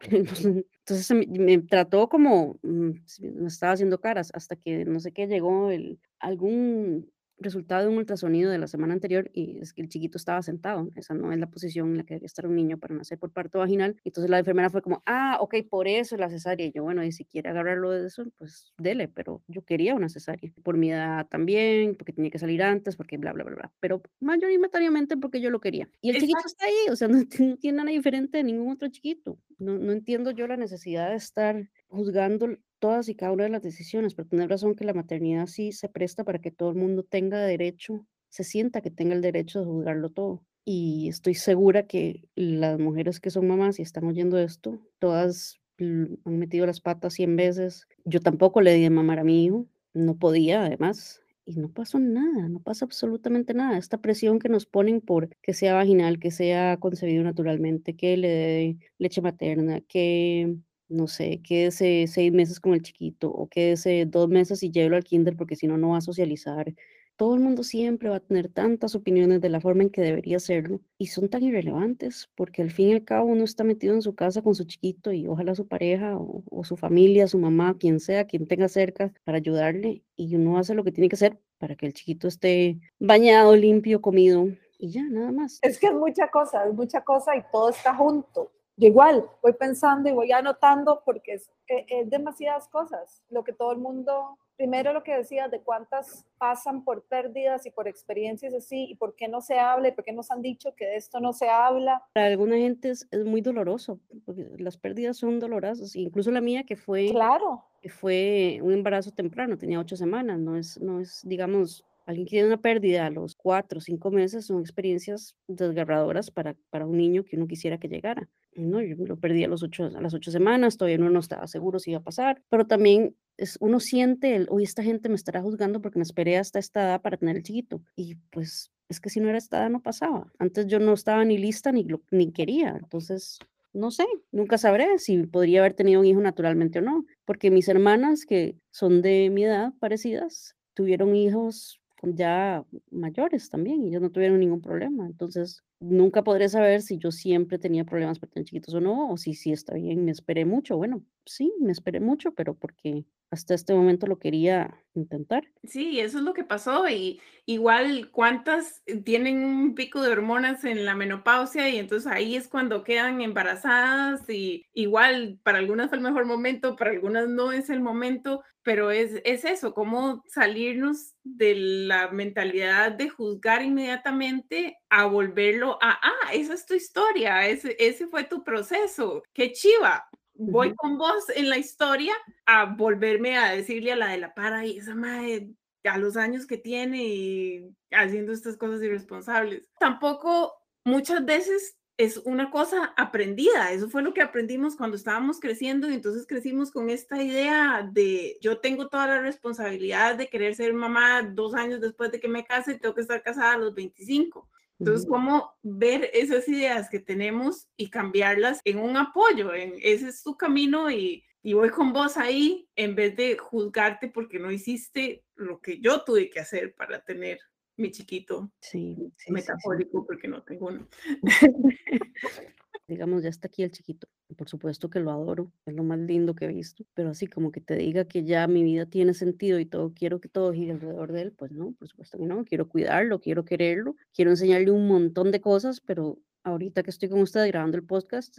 Entonces 0.86 1.10
me, 1.12 1.24
me 1.26 1.58
trató 1.62 2.10
como, 2.10 2.58
mm, 2.62 2.90
me 3.20 3.48
estaba 3.48 3.72
haciendo 3.72 4.02
caras 4.02 4.30
hasta 4.34 4.54
que 4.54 4.84
no 4.84 5.00
sé 5.00 5.12
qué 5.12 5.26
llegó 5.28 5.70
el, 5.70 5.98
algún 6.18 7.10
resultado 7.42 7.82
de 7.82 7.88
un 7.88 7.98
ultrasonido 7.98 8.50
de 8.50 8.58
la 8.58 8.66
semana 8.66 8.94
anterior 8.94 9.30
y 9.32 9.58
es 9.58 9.72
que 9.72 9.82
el 9.82 9.88
chiquito 9.88 10.18
estaba 10.18 10.42
sentado. 10.42 10.88
Esa 10.96 11.14
no 11.14 11.32
es 11.32 11.38
la 11.38 11.46
posición 11.46 11.90
en 11.90 11.98
la 11.98 12.04
que 12.04 12.14
debería 12.14 12.26
estar 12.26 12.46
un 12.46 12.56
niño 12.56 12.78
para 12.78 12.94
nacer 12.94 13.18
por 13.18 13.32
parto 13.32 13.58
vaginal. 13.58 13.96
Entonces 14.04 14.30
la 14.30 14.38
enfermera 14.38 14.70
fue 14.70 14.82
como, 14.82 15.02
ah, 15.06 15.38
ok, 15.40 15.56
por 15.68 15.88
eso 15.88 16.16
la 16.16 16.28
cesárea. 16.28 16.66
Y 16.66 16.72
yo, 16.72 16.82
bueno, 16.82 17.04
y 17.04 17.12
si 17.12 17.24
quiere 17.24 17.50
agarrarlo 17.50 17.90
de 17.90 18.06
eso, 18.06 18.24
pues 18.38 18.72
dele, 18.78 19.08
pero 19.08 19.42
yo 19.48 19.62
quería 19.62 19.94
una 19.94 20.08
cesárea. 20.08 20.52
Por 20.62 20.76
mi 20.76 20.90
edad 20.90 21.26
también, 21.28 21.94
porque 21.96 22.12
tenía 22.12 22.30
que 22.30 22.38
salir 22.38 22.62
antes, 22.62 22.96
porque 22.96 23.18
bla, 23.18 23.32
bla, 23.32 23.44
bla, 23.44 23.54
bla. 23.56 23.72
Pero 23.80 24.02
mayoritariamente 24.20 25.16
porque 25.16 25.40
yo 25.40 25.50
lo 25.50 25.60
quería. 25.60 25.88
Y 26.00 26.10
el 26.10 26.18
chiquito 26.18 26.40
está 26.44 26.66
ahí, 26.66 26.90
o 26.90 26.96
sea, 26.96 27.08
no, 27.08 27.18
no 27.38 27.56
tiene 27.56 27.76
nada 27.78 27.90
diferente 27.90 28.38
de 28.38 28.44
ningún 28.44 28.72
otro 28.72 28.88
chiquito. 28.88 29.38
No, 29.58 29.78
no 29.78 29.92
entiendo 29.92 30.30
yo 30.30 30.46
la 30.46 30.56
necesidad 30.56 31.10
de 31.10 31.16
estar 31.16 31.68
juzgando 31.92 32.56
todas 32.78 33.08
y 33.08 33.14
cada 33.14 33.32
una 33.32 33.44
de 33.44 33.50
las 33.50 33.62
decisiones, 33.62 34.14
pero 34.14 34.28
tener 34.28 34.48
razón 34.48 34.74
que 34.74 34.84
la 34.84 34.94
maternidad 34.94 35.46
sí 35.46 35.72
se 35.72 35.88
presta 35.88 36.24
para 36.24 36.40
que 36.40 36.50
todo 36.50 36.70
el 36.70 36.76
mundo 36.76 37.04
tenga 37.04 37.38
derecho, 37.40 38.06
se 38.28 38.44
sienta 38.44 38.80
que 38.80 38.90
tenga 38.90 39.14
el 39.14 39.20
derecho 39.20 39.60
de 39.60 39.66
juzgarlo 39.66 40.10
todo. 40.10 40.42
Y 40.64 41.08
estoy 41.08 41.34
segura 41.34 41.86
que 41.86 42.24
las 42.34 42.78
mujeres 42.78 43.20
que 43.20 43.30
son 43.30 43.46
mamás 43.46 43.78
y 43.78 43.82
están 43.82 44.04
oyendo 44.04 44.38
esto, 44.38 44.80
todas 44.98 45.60
han 45.78 46.18
metido 46.24 46.66
las 46.66 46.80
patas 46.80 47.14
100 47.14 47.36
veces. 47.36 47.86
Yo 48.04 48.20
tampoco 48.20 48.60
le 48.60 48.74
di 48.74 48.82
de 48.82 48.90
mamar 48.90 49.18
a 49.18 49.24
mi 49.24 49.44
hijo, 49.44 49.66
no 49.94 50.16
podía 50.16 50.64
además, 50.64 51.22
y 51.44 51.56
no 51.56 51.68
pasó 51.70 51.98
nada, 51.98 52.48
no 52.48 52.60
pasa 52.60 52.84
absolutamente 52.84 53.54
nada. 53.54 53.78
Esta 53.78 54.00
presión 54.00 54.38
que 54.38 54.48
nos 54.48 54.66
ponen 54.66 55.00
por 55.00 55.28
que 55.42 55.54
sea 55.54 55.74
vaginal, 55.74 56.18
que 56.18 56.30
sea 56.30 56.76
concebido 56.78 57.24
naturalmente, 57.24 57.96
que 57.96 58.16
le 58.16 58.28
dé 58.28 58.78
leche 58.98 59.20
materna, 59.20 59.80
que 59.82 60.56
no 60.92 61.08
sé, 61.08 61.40
quédese 61.42 62.06
seis 62.06 62.32
meses 62.32 62.60
con 62.60 62.74
el 62.74 62.82
chiquito 62.82 63.30
o 63.30 63.48
quédese 63.48 64.06
dos 64.06 64.28
meses 64.28 64.62
y 64.62 64.70
llévelo 64.70 64.96
al 64.96 65.04
kinder 65.04 65.36
porque 65.36 65.56
si 65.56 65.66
no, 65.66 65.76
no 65.78 65.90
va 65.90 65.98
a 65.98 66.00
socializar. 66.00 66.74
Todo 67.16 67.34
el 67.34 67.40
mundo 67.40 67.62
siempre 67.62 68.08
va 68.08 68.16
a 68.16 68.20
tener 68.20 68.48
tantas 68.48 68.94
opiniones 68.94 69.40
de 69.40 69.48
la 69.48 69.60
forma 69.60 69.82
en 69.82 69.90
que 69.90 70.00
debería 70.00 70.40
serlo 70.40 70.80
y 70.98 71.06
son 71.06 71.28
tan 71.28 71.42
irrelevantes 71.42 72.30
porque 72.34 72.62
al 72.62 72.70
fin 72.70 72.88
y 72.88 72.92
al 72.94 73.04
cabo 73.04 73.26
uno 73.26 73.44
está 73.44 73.64
metido 73.64 73.94
en 73.94 74.02
su 74.02 74.14
casa 74.14 74.42
con 74.42 74.54
su 74.54 74.64
chiquito 74.64 75.12
y 75.12 75.26
ojalá 75.26 75.54
su 75.54 75.68
pareja 75.68 76.16
o, 76.16 76.42
o 76.50 76.64
su 76.64 76.76
familia, 76.76 77.28
su 77.28 77.38
mamá, 77.38 77.76
quien 77.78 78.00
sea, 78.00 78.26
quien 78.26 78.46
tenga 78.46 78.68
cerca 78.68 79.12
para 79.24 79.38
ayudarle 79.38 80.02
y 80.16 80.34
uno 80.36 80.58
hace 80.58 80.74
lo 80.74 80.84
que 80.84 80.92
tiene 80.92 81.08
que 81.08 81.16
hacer 81.16 81.38
para 81.58 81.76
que 81.76 81.86
el 81.86 81.92
chiquito 81.92 82.28
esté 82.28 82.80
bañado, 82.98 83.54
limpio, 83.54 84.00
comido 84.00 84.48
y 84.78 84.90
ya, 84.90 85.02
nada 85.04 85.30
más. 85.30 85.60
Es 85.62 85.78
que 85.78 85.86
es 85.86 85.94
mucha 85.94 86.28
cosa, 86.28 86.66
es 86.66 86.74
mucha 86.74 87.04
cosa 87.04 87.36
y 87.36 87.42
todo 87.52 87.68
está 87.68 87.94
junto 87.94 88.50
yo 88.76 88.88
igual 88.88 89.28
voy 89.42 89.52
pensando 89.52 90.08
y 90.08 90.12
voy 90.12 90.32
anotando 90.32 91.02
porque 91.04 91.34
es, 91.34 91.50
e, 91.68 91.84
es, 91.88 92.10
demasiadas 92.10 92.68
cosas. 92.68 93.22
Lo 93.30 93.44
que 93.44 93.52
todo 93.52 93.72
el 93.72 93.78
mundo, 93.78 94.38
primero 94.56 94.92
lo 94.92 95.02
que 95.02 95.16
decías 95.16 95.50
de 95.50 95.60
cuántas 95.60 96.24
pasan 96.38 96.84
por 96.84 97.04
pérdidas 97.04 97.66
y 97.66 97.70
por 97.70 97.86
experiencias 97.86 98.54
así 98.54 98.86
y 98.90 98.94
por 98.94 99.14
qué 99.14 99.28
no 99.28 99.40
se 99.40 99.58
habla 99.58 99.88
y 99.88 99.92
por 99.92 100.04
qué 100.04 100.12
nos 100.12 100.30
han 100.30 100.42
dicho 100.42 100.74
que 100.74 100.86
de 100.86 100.96
esto 100.96 101.20
no 101.20 101.32
se 101.32 101.48
habla. 101.48 102.02
Para 102.14 102.26
alguna 102.28 102.56
gente 102.56 102.90
es, 102.90 103.06
es 103.10 103.24
muy 103.24 103.40
doloroso, 103.40 104.00
porque 104.24 104.48
las 104.58 104.78
pérdidas 104.78 105.18
son 105.18 105.38
dolorosas, 105.38 105.94
incluso 105.94 106.30
la 106.30 106.40
mía 106.40 106.64
que 106.64 106.76
fue... 106.76 107.10
Claro. 107.10 107.64
Que 107.82 107.90
fue 107.90 108.60
un 108.62 108.72
embarazo 108.72 109.10
temprano, 109.10 109.58
tenía 109.58 109.80
ocho 109.80 109.96
semanas, 109.96 110.38
no 110.38 110.56
es, 110.56 110.80
no 110.80 111.00
es 111.00 111.20
digamos, 111.24 111.84
alguien 112.06 112.26
que 112.26 112.30
tiene 112.30 112.46
una 112.46 112.60
pérdida 112.60 113.06
a 113.06 113.10
los 113.10 113.34
cuatro 113.34 113.78
o 113.78 113.80
cinco 113.80 114.10
meses 114.10 114.46
son 114.46 114.60
experiencias 114.60 115.36
desgarradoras 115.48 116.30
para, 116.30 116.54
para 116.70 116.86
un 116.86 116.96
niño 116.96 117.24
que 117.24 117.36
uno 117.36 117.48
quisiera 117.48 117.78
que 117.78 117.88
llegara. 117.88 118.28
No, 118.54 118.82
yo 118.82 118.96
lo 119.06 119.18
perdí 119.18 119.44
a, 119.44 119.48
los 119.48 119.62
ocho, 119.62 119.84
a 119.84 120.00
las 120.00 120.14
ocho 120.14 120.30
semanas, 120.30 120.76
todavía 120.76 120.98
uno 120.98 121.10
no 121.10 121.20
estaba 121.20 121.46
seguro 121.46 121.78
si 121.78 121.90
iba 121.90 122.00
a 122.00 122.04
pasar, 122.04 122.42
pero 122.50 122.66
también 122.66 123.16
es, 123.38 123.56
uno 123.60 123.80
siente 123.80 124.36
el, 124.36 124.46
hoy 124.50 124.64
esta 124.64 124.82
gente 124.82 125.08
me 125.08 125.14
estará 125.14 125.40
juzgando 125.40 125.80
porque 125.80 125.98
me 125.98 126.02
esperé 126.02 126.36
hasta 126.36 126.58
esta 126.58 126.82
edad 126.82 127.00
para 127.00 127.16
tener 127.16 127.36
el 127.36 127.42
chiquito. 127.42 127.82
Y 127.96 128.16
pues 128.30 128.70
es 128.88 129.00
que 129.00 129.10
si 129.10 129.20
no 129.20 129.28
era 129.28 129.38
esta 129.38 129.58
edad 129.58 129.70
no 129.70 129.80
pasaba. 129.80 130.30
Antes 130.38 130.66
yo 130.66 130.78
no 130.78 130.92
estaba 130.92 131.24
ni 131.24 131.38
lista 131.38 131.72
ni, 131.72 131.86
ni 132.10 132.30
quería. 132.32 132.76
Entonces, 132.78 133.38
no 133.72 133.90
sé, 133.90 134.04
nunca 134.30 134.58
sabré 134.58 134.98
si 134.98 135.26
podría 135.26 135.60
haber 135.60 135.74
tenido 135.74 136.00
un 136.00 136.06
hijo 136.06 136.20
naturalmente 136.20 136.80
o 136.80 136.82
no, 136.82 137.06
porque 137.24 137.50
mis 137.50 137.68
hermanas 137.68 138.26
que 138.26 138.56
son 138.70 139.00
de 139.00 139.30
mi 139.30 139.44
edad 139.44 139.72
parecidas 139.80 140.56
tuvieron 140.74 141.16
hijos 141.16 141.80
ya 142.02 142.64
mayores 142.90 143.48
también 143.48 143.82
y 143.82 143.88
ellos 143.88 144.02
no 144.02 144.10
tuvieron 144.10 144.40
ningún 144.40 144.60
problema. 144.60 145.06
Entonces, 145.06 145.62
nunca 145.82 146.22
podré 146.22 146.48
saber 146.48 146.80
si 146.82 146.98
yo 146.98 147.10
siempre 147.10 147.58
tenía 147.58 147.84
problemas 147.84 148.18
para 148.18 148.32
tener 148.32 148.46
chiquitos 148.46 148.74
o 148.74 148.80
no, 148.80 149.10
o 149.10 149.16
si 149.16 149.34
sí 149.34 149.52
está 149.52 149.74
bien, 149.74 150.04
me 150.04 150.12
esperé 150.12 150.44
mucho. 150.44 150.76
Bueno, 150.76 151.04
sí, 151.26 151.52
me 151.60 151.72
esperé 151.72 152.00
mucho, 152.00 152.32
pero 152.32 152.54
porque 152.54 153.04
hasta 153.30 153.54
este 153.54 153.74
momento 153.74 154.06
lo 154.06 154.18
quería 154.18 154.84
intentar. 154.94 155.44
Sí, 155.64 156.00
eso 156.00 156.18
es 156.18 156.24
lo 156.24 156.34
que 156.34 156.44
pasó 156.44 156.86
y 156.88 157.18
igual 157.46 158.10
cuántas 158.10 158.82
tienen 159.04 159.42
un 159.42 159.74
pico 159.74 160.02
de 160.02 160.10
hormonas 160.10 160.64
en 160.64 160.84
la 160.84 160.94
menopausia 160.94 161.70
y 161.70 161.78
entonces 161.78 162.12
ahí 162.12 162.36
es 162.36 162.46
cuando 162.46 162.84
quedan 162.84 163.22
embarazadas 163.22 164.28
y 164.28 164.66
igual 164.74 165.40
para 165.42 165.58
algunas 165.58 165.88
fue 165.88 165.96
el 165.96 166.04
mejor 166.04 166.26
momento, 166.26 166.76
para 166.76 166.90
algunas 166.90 167.26
no 167.26 167.52
es 167.52 167.70
el 167.70 167.80
momento, 167.80 168.42
pero 168.62 168.90
es, 168.90 169.22
es 169.24 169.46
eso, 169.46 169.72
cómo 169.72 170.22
salirnos 170.26 171.14
de 171.24 171.54
la 171.54 172.10
mentalidad 172.10 172.92
de 172.92 173.08
juzgar 173.08 173.62
inmediatamente 173.62 174.76
a 174.94 175.06
volverlo 175.06 175.78
a, 175.80 175.98
ah, 176.02 176.32
esa 176.34 176.52
es 176.52 176.66
tu 176.66 176.74
historia, 176.74 177.48
ese, 177.48 177.74
ese 177.78 178.08
fue 178.08 178.24
tu 178.24 178.44
proceso, 178.44 179.22
qué 179.32 179.50
chiva, 179.50 180.06
voy 180.34 180.74
con 180.74 180.98
vos 180.98 181.30
en 181.34 181.48
la 181.48 181.56
historia 181.56 182.12
a 182.44 182.66
volverme 182.66 183.38
a 183.38 183.52
decirle 183.52 183.92
a 183.92 183.96
la 183.96 184.08
de 184.08 184.18
la 184.18 184.34
para 184.34 184.66
y 184.66 184.76
esa 184.76 184.94
madre 184.94 185.48
a 185.84 185.96
los 185.96 186.18
años 186.18 186.46
que 186.46 186.58
tiene 186.58 187.04
y 187.04 187.74
haciendo 187.90 188.32
estas 188.32 188.58
cosas 188.58 188.82
irresponsables. 188.82 189.66
Tampoco 189.80 190.52
muchas 190.84 191.24
veces 191.24 191.78
es 191.96 192.18
una 192.18 192.50
cosa 192.50 192.92
aprendida, 192.98 193.72
eso 193.72 193.88
fue 193.88 194.02
lo 194.02 194.12
que 194.12 194.20
aprendimos 194.20 194.76
cuando 194.76 194.96
estábamos 194.98 195.40
creciendo 195.40 195.88
y 195.88 195.94
entonces 195.94 196.26
crecimos 196.26 196.70
con 196.70 196.90
esta 196.90 197.22
idea 197.22 197.88
de 197.90 198.36
yo 198.42 198.58
tengo 198.58 198.88
toda 198.88 199.06
la 199.06 199.22
responsabilidad 199.22 200.16
de 200.16 200.28
querer 200.28 200.54
ser 200.54 200.74
mamá 200.74 201.22
dos 201.22 201.54
años 201.54 201.80
después 201.80 202.12
de 202.12 202.20
que 202.20 202.28
me 202.28 202.44
case, 202.44 202.74
tengo 202.74 202.94
que 202.94 203.00
estar 203.00 203.22
casada 203.22 203.54
a 203.54 203.58
los 203.58 203.74
25. 203.74 204.50
Entonces, 204.78 205.06
¿cómo 205.08 205.54
ver 205.62 206.10
esas 206.12 206.48
ideas 206.48 206.88
que 206.90 206.98
tenemos 206.98 207.68
y 207.76 207.90
cambiarlas 207.90 208.60
en 208.64 208.78
un 208.78 208.96
apoyo? 208.96 209.54
En, 209.54 209.74
ese 209.80 210.08
es 210.08 210.22
tu 210.22 210.36
camino 210.36 210.90
y, 210.90 211.24
y 211.42 211.52
voy 211.52 211.70
con 211.70 211.92
vos 211.92 212.16
ahí 212.16 212.68
en 212.74 212.94
vez 212.94 213.16
de 213.16 213.36
juzgarte 213.36 214.08
porque 214.08 214.38
no 214.38 214.50
hiciste 214.50 215.24
lo 215.34 215.60
que 215.60 215.80
yo 215.80 216.02
tuve 216.02 216.30
que 216.30 216.40
hacer 216.40 216.74
para 216.74 217.04
tener 217.04 217.38
mi 217.76 217.90
chiquito. 217.90 218.50
Sí, 218.60 218.96
metafórico 219.28 220.04
porque 220.04 220.28
no 220.28 220.42
tengo 220.42 220.68
uno. 220.68 220.88
digamos, 222.92 223.22
ya 223.22 223.28
está 223.28 223.48
aquí 223.48 223.62
el 223.62 223.70
chiquito. 223.70 224.06
Por 224.36 224.48
supuesto 224.48 224.88
que 224.90 225.00
lo 225.00 225.10
adoro, 225.10 225.50
es 225.66 225.74
lo 225.74 225.82
más 225.82 225.98
lindo 225.98 226.34
que 226.34 226.44
he 226.44 226.48
visto, 226.48 226.84
pero 226.94 227.10
así 227.10 227.26
como 227.26 227.50
que 227.50 227.60
te 227.60 227.74
diga 227.76 228.04
que 228.04 228.24
ya 228.24 228.46
mi 228.46 228.62
vida 228.62 228.86
tiene 228.86 229.14
sentido 229.14 229.58
y 229.58 229.66
todo, 229.66 229.92
quiero 229.94 230.20
que 230.20 230.28
todo 230.28 230.52
gire 230.52 230.72
alrededor 230.72 231.12
de 231.12 231.22
él, 231.22 231.32
pues 231.32 231.52
no, 231.52 231.72
por 231.72 231.88
supuesto 231.88 232.18
que 232.18 232.24
no, 232.24 232.44
quiero 232.44 232.68
cuidarlo, 232.68 233.20
quiero 233.20 233.44
quererlo, 233.44 233.96
quiero 234.14 234.30
enseñarle 234.30 234.70
un 234.70 234.86
montón 234.86 235.30
de 235.30 235.40
cosas, 235.40 235.80
pero 235.80 236.18
ahorita 236.44 236.82
que 236.82 236.90
estoy 236.90 237.08
con 237.08 237.20
usted 237.20 237.46
grabando 237.48 237.76
el 237.76 237.84
podcast, 237.84 238.38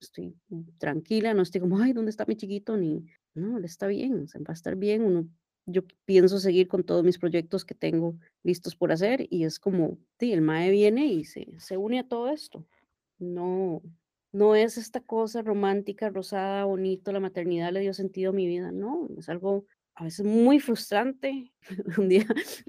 estoy 0.00 0.34
tranquila, 0.78 1.34
no 1.34 1.42
estoy 1.42 1.60
como, 1.60 1.78
ay, 1.78 1.92
¿dónde 1.92 2.10
está 2.10 2.24
mi 2.26 2.36
chiquito? 2.36 2.76
Ni, 2.76 3.04
no, 3.34 3.58
él 3.58 3.64
está 3.64 3.86
bien, 3.86 4.26
va 4.26 4.50
a 4.50 4.52
estar 4.52 4.76
bien, 4.76 5.02
uno 5.02 5.28
yo 5.66 5.82
pienso 6.04 6.38
seguir 6.38 6.68
con 6.68 6.84
todos 6.84 7.04
mis 7.04 7.18
proyectos 7.18 7.64
que 7.64 7.74
tengo 7.74 8.18
listos 8.42 8.76
por 8.76 8.92
hacer 8.92 9.26
y 9.30 9.44
es 9.44 9.58
como, 9.58 9.98
sí, 10.18 10.32
el 10.32 10.40
MAE 10.40 10.70
viene 10.70 11.06
y 11.06 11.24
se, 11.24 11.46
se 11.58 11.76
une 11.76 12.00
a 12.00 12.08
todo 12.08 12.28
esto. 12.30 12.66
No, 13.20 13.82
no 14.32 14.54
es 14.54 14.78
esta 14.78 15.00
cosa 15.00 15.42
romántica, 15.42 16.08
rosada, 16.08 16.64
bonito, 16.64 17.12
la 17.12 17.20
maternidad 17.20 17.72
le 17.72 17.80
dio 17.80 17.92
sentido 17.94 18.30
a 18.30 18.34
mi 18.34 18.46
vida, 18.46 18.72
no, 18.72 19.08
es 19.18 19.28
algo 19.28 19.66
a 19.94 20.04
veces 20.04 20.24
muy 20.24 20.58
frustrante. 20.58 21.52
Un 21.98 22.08
día, 22.08 22.24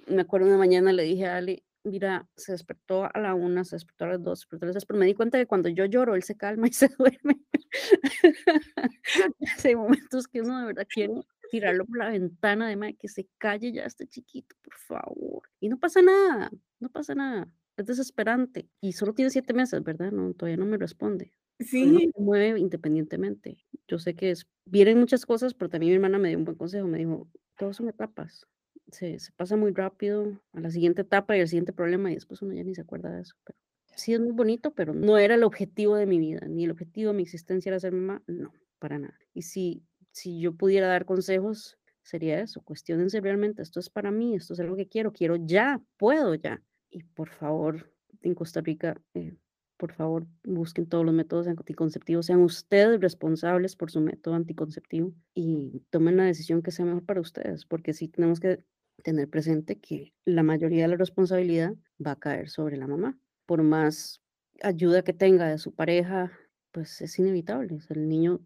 me 0.08 0.22
acuerdo 0.22 0.48
una 0.48 0.58
mañana, 0.58 0.92
le 0.92 1.04
dije 1.04 1.26
a 1.26 1.38
Ale, 1.38 1.64
mira, 1.84 2.28
se 2.36 2.52
despertó 2.52 3.06
a 3.06 3.20
la 3.20 3.34
una, 3.34 3.64
se 3.64 3.78
despertó 3.78 4.06
a 4.06 4.10
las 4.10 4.24
dos, 4.24 4.42
se 4.42 4.48
despertó 4.58 4.88
pero 4.88 5.00
me 5.00 5.06
di 5.06 5.14
cuenta 5.14 5.38
que 5.38 5.46
cuando 5.48 5.70
yo 5.70 5.86
lloro, 5.86 6.16
él 6.16 6.24
se 6.24 6.36
calma 6.36 6.68
y 6.68 6.74
se 6.74 6.90
duerme. 6.90 7.40
Hay 9.66 9.76
momentos 9.76 10.28
que 10.28 10.42
uno 10.42 10.60
de 10.60 10.66
verdad 10.66 10.88
quiere 10.90 11.14
tirarlo 11.50 11.86
por 11.86 11.98
la 11.98 12.10
ventana, 12.10 12.66
además 12.66 12.90
de 12.90 12.96
que 12.96 13.08
se 13.08 13.30
calle 13.38 13.72
ya 13.72 13.86
este 13.86 14.08
chiquito, 14.08 14.56
por 14.62 14.76
favor. 14.76 15.44
Y 15.62 15.70
no 15.70 15.80
pasa 15.80 16.02
nada, 16.02 16.52
no 16.80 16.90
pasa 16.90 17.16
nada 17.16 17.50
es 17.82 17.88
desesperante. 17.88 18.70
Y 18.80 18.94
solo 18.94 19.14
tiene 19.14 19.32
siete 19.32 19.54
meses, 19.54 19.84
¿verdad? 19.84 20.12
No, 20.12 20.34
todavía 20.34 20.58
no 20.58 20.66
me 20.66 20.78
responde. 20.78 21.34
Sí. 21.60 21.86
No 21.86 22.00
se 22.00 22.22
mueve 22.22 22.60
independientemente. 22.60 23.58
Yo 23.88 24.00
sé 24.00 24.16
que 24.16 24.32
es, 24.32 24.48
vienen 24.66 25.00
muchas 25.00 25.26
cosas, 25.26 25.54
pero 25.54 25.70
también 25.70 25.92
mi 25.92 25.96
hermana 25.96 26.18
me 26.18 26.30
dio 26.30 26.38
un 26.38 26.46
buen 26.46 26.58
consejo. 26.58 26.88
Me 26.88 26.98
dijo, 26.98 27.30
todos 27.58 27.78
son 27.78 27.90
etapas. 27.90 28.48
Se, 28.92 29.20
se 29.20 29.32
pasa 29.34 29.56
muy 29.56 29.72
rápido 29.72 30.42
a 30.54 30.60
la 30.60 30.72
siguiente 30.72 31.04
etapa 31.04 31.38
y 31.38 31.42
al 31.42 31.48
siguiente 31.48 31.74
problema 31.74 32.12
y 32.12 32.16
después 32.16 32.42
uno 32.42 32.54
ya 32.54 32.64
ni 32.64 32.76
se 32.76 32.82
acuerda 32.82 33.12
de 33.12 33.22
eso. 33.22 33.36
Pero 33.46 33.58
sí 33.96 34.14
es 34.14 34.20
muy 34.20 34.32
bonito, 34.32 34.74
pero 34.74 34.94
no 34.94 35.18
era 35.18 35.36
el 35.36 35.44
objetivo 35.44 35.96
de 35.96 36.06
mi 36.06 36.20
vida, 36.20 36.46
ni 36.48 36.66
el 36.66 36.72
objetivo 36.72 37.12
de 37.12 37.18
mi 37.18 37.24
existencia 37.24 37.70
era 37.70 37.80
ser 37.80 37.94
mamá, 37.94 38.24
no, 38.28 38.52
para 38.80 39.00
nada. 39.00 39.18
Y 39.34 39.44
si, 39.44 39.84
si 40.12 40.40
yo 40.40 40.54
pudiera 40.54 40.88
dar 40.88 41.06
consejos, 41.06 41.78
sería 42.04 42.40
eso, 42.42 42.62
cuestionense 42.62 43.22
realmente, 43.22 43.62
esto 43.62 43.80
es 43.80 43.90
para 43.90 44.12
mí, 44.12 44.36
esto 44.36 44.54
es 44.54 44.60
algo 44.60 44.76
que 44.76 44.88
quiero, 44.88 45.14
quiero 45.14 45.36
ya, 45.38 45.82
puedo 45.98 46.36
ya 46.36 46.62
y 46.92 47.04
por 47.04 47.30
favor, 47.30 47.92
en 48.22 48.36
Costa 48.36 48.62
Rica, 48.62 49.02
eh, 49.14 49.36
por 49.78 49.94
favor, 49.94 50.28
busquen 50.44 50.88
todos 50.88 51.04
los 51.04 51.14
métodos 51.16 51.48
anticonceptivos, 51.48 52.28
sean 52.28 52.42
ustedes 52.42 53.00
responsables 53.02 53.76
por 53.76 53.90
su 53.90 54.00
método 54.00 54.36
anticonceptivo 54.36 55.12
y 55.34 55.82
tomen 55.90 56.18
la 56.18 56.26
decisión 56.26 56.62
que 56.62 56.72
sea 56.72 56.86
mejor 56.86 57.04
para 57.06 57.22
ustedes, 57.22 57.66
porque 57.66 57.94
sí 57.94 58.08
tenemos 58.08 58.40
que 58.40 58.64
tener 59.02 59.28
presente 59.28 59.80
que 59.80 60.14
la 60.26 60.44
mayoría 60.44 60.84
de 60.84 60.90
la 60.90 60.98
responsabilidad 60.98 61.74
va 62.06 62.12
a 62.12 62.20
caer 62.20 62.50
sobre 62.50 62.78
la 62.78 62.86
mamá. 62.86 63.18
Por 63.48 63.64
más 63.64 64.22
ayuda 64.62 65.04
que 65.04 65.14
tenga 65.14 65.48
de 65.48 65.58
su 65.58 65.74
pareja, 65.74 66.32
pues 66.72 67.02
es 67.02 67.18
inevitable. 67.18 67.80
el 67.90 68.08
niño, 68.08 68.40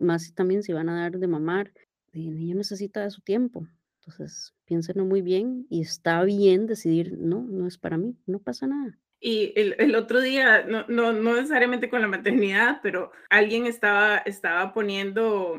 más 0.00 0.32
también 0.34 0.62
si 0.62 0.72
van 0.72 0.88
a 0.88 1.00
dar 1.00 1.18
de 1.18 1.26
mamar, 1.26 1.72
el 2.12 2.38
niño 2.38 2.56
necesita 2.56 3.02
de 3.02 3.10
su 3.10 3.20
tiempo. 3.20 3.66
Entonces, 4.00 4.54
piénsenlo 4.68 5.06
muy 5.06 5.22
bien 5.22 5.66
y 5.70 5.80
está 5.80 6.22
bien 6.24 6.66
decidir, 6.66 7.16
no, 7.18 7.40
no 7.40 7.66
es 7.66 7.78
para 7.78 7.96
mí, 7.96 8.14
no 8.26 8.38
pasa 8.38 8.66
nada. 8.66 8.98
Y 9.18 9.52
el, 9.56 9.74
el 9.78 9.96
otro 9.96 10.20
día, 10.20 10.62
no, 10.62 10.84
no, 10.88 11.12
no, 11.12 11.34
necesariamente 11.34 11.88
con 11.88 12.02
la 12.02 12.06
maternidad, 12.06 12.78
pero 12.82 13.10
alguien 13.30 13.66
estaba, 13.66 14.18
estaba 14.18 14.72
poniendo 14.72 15.56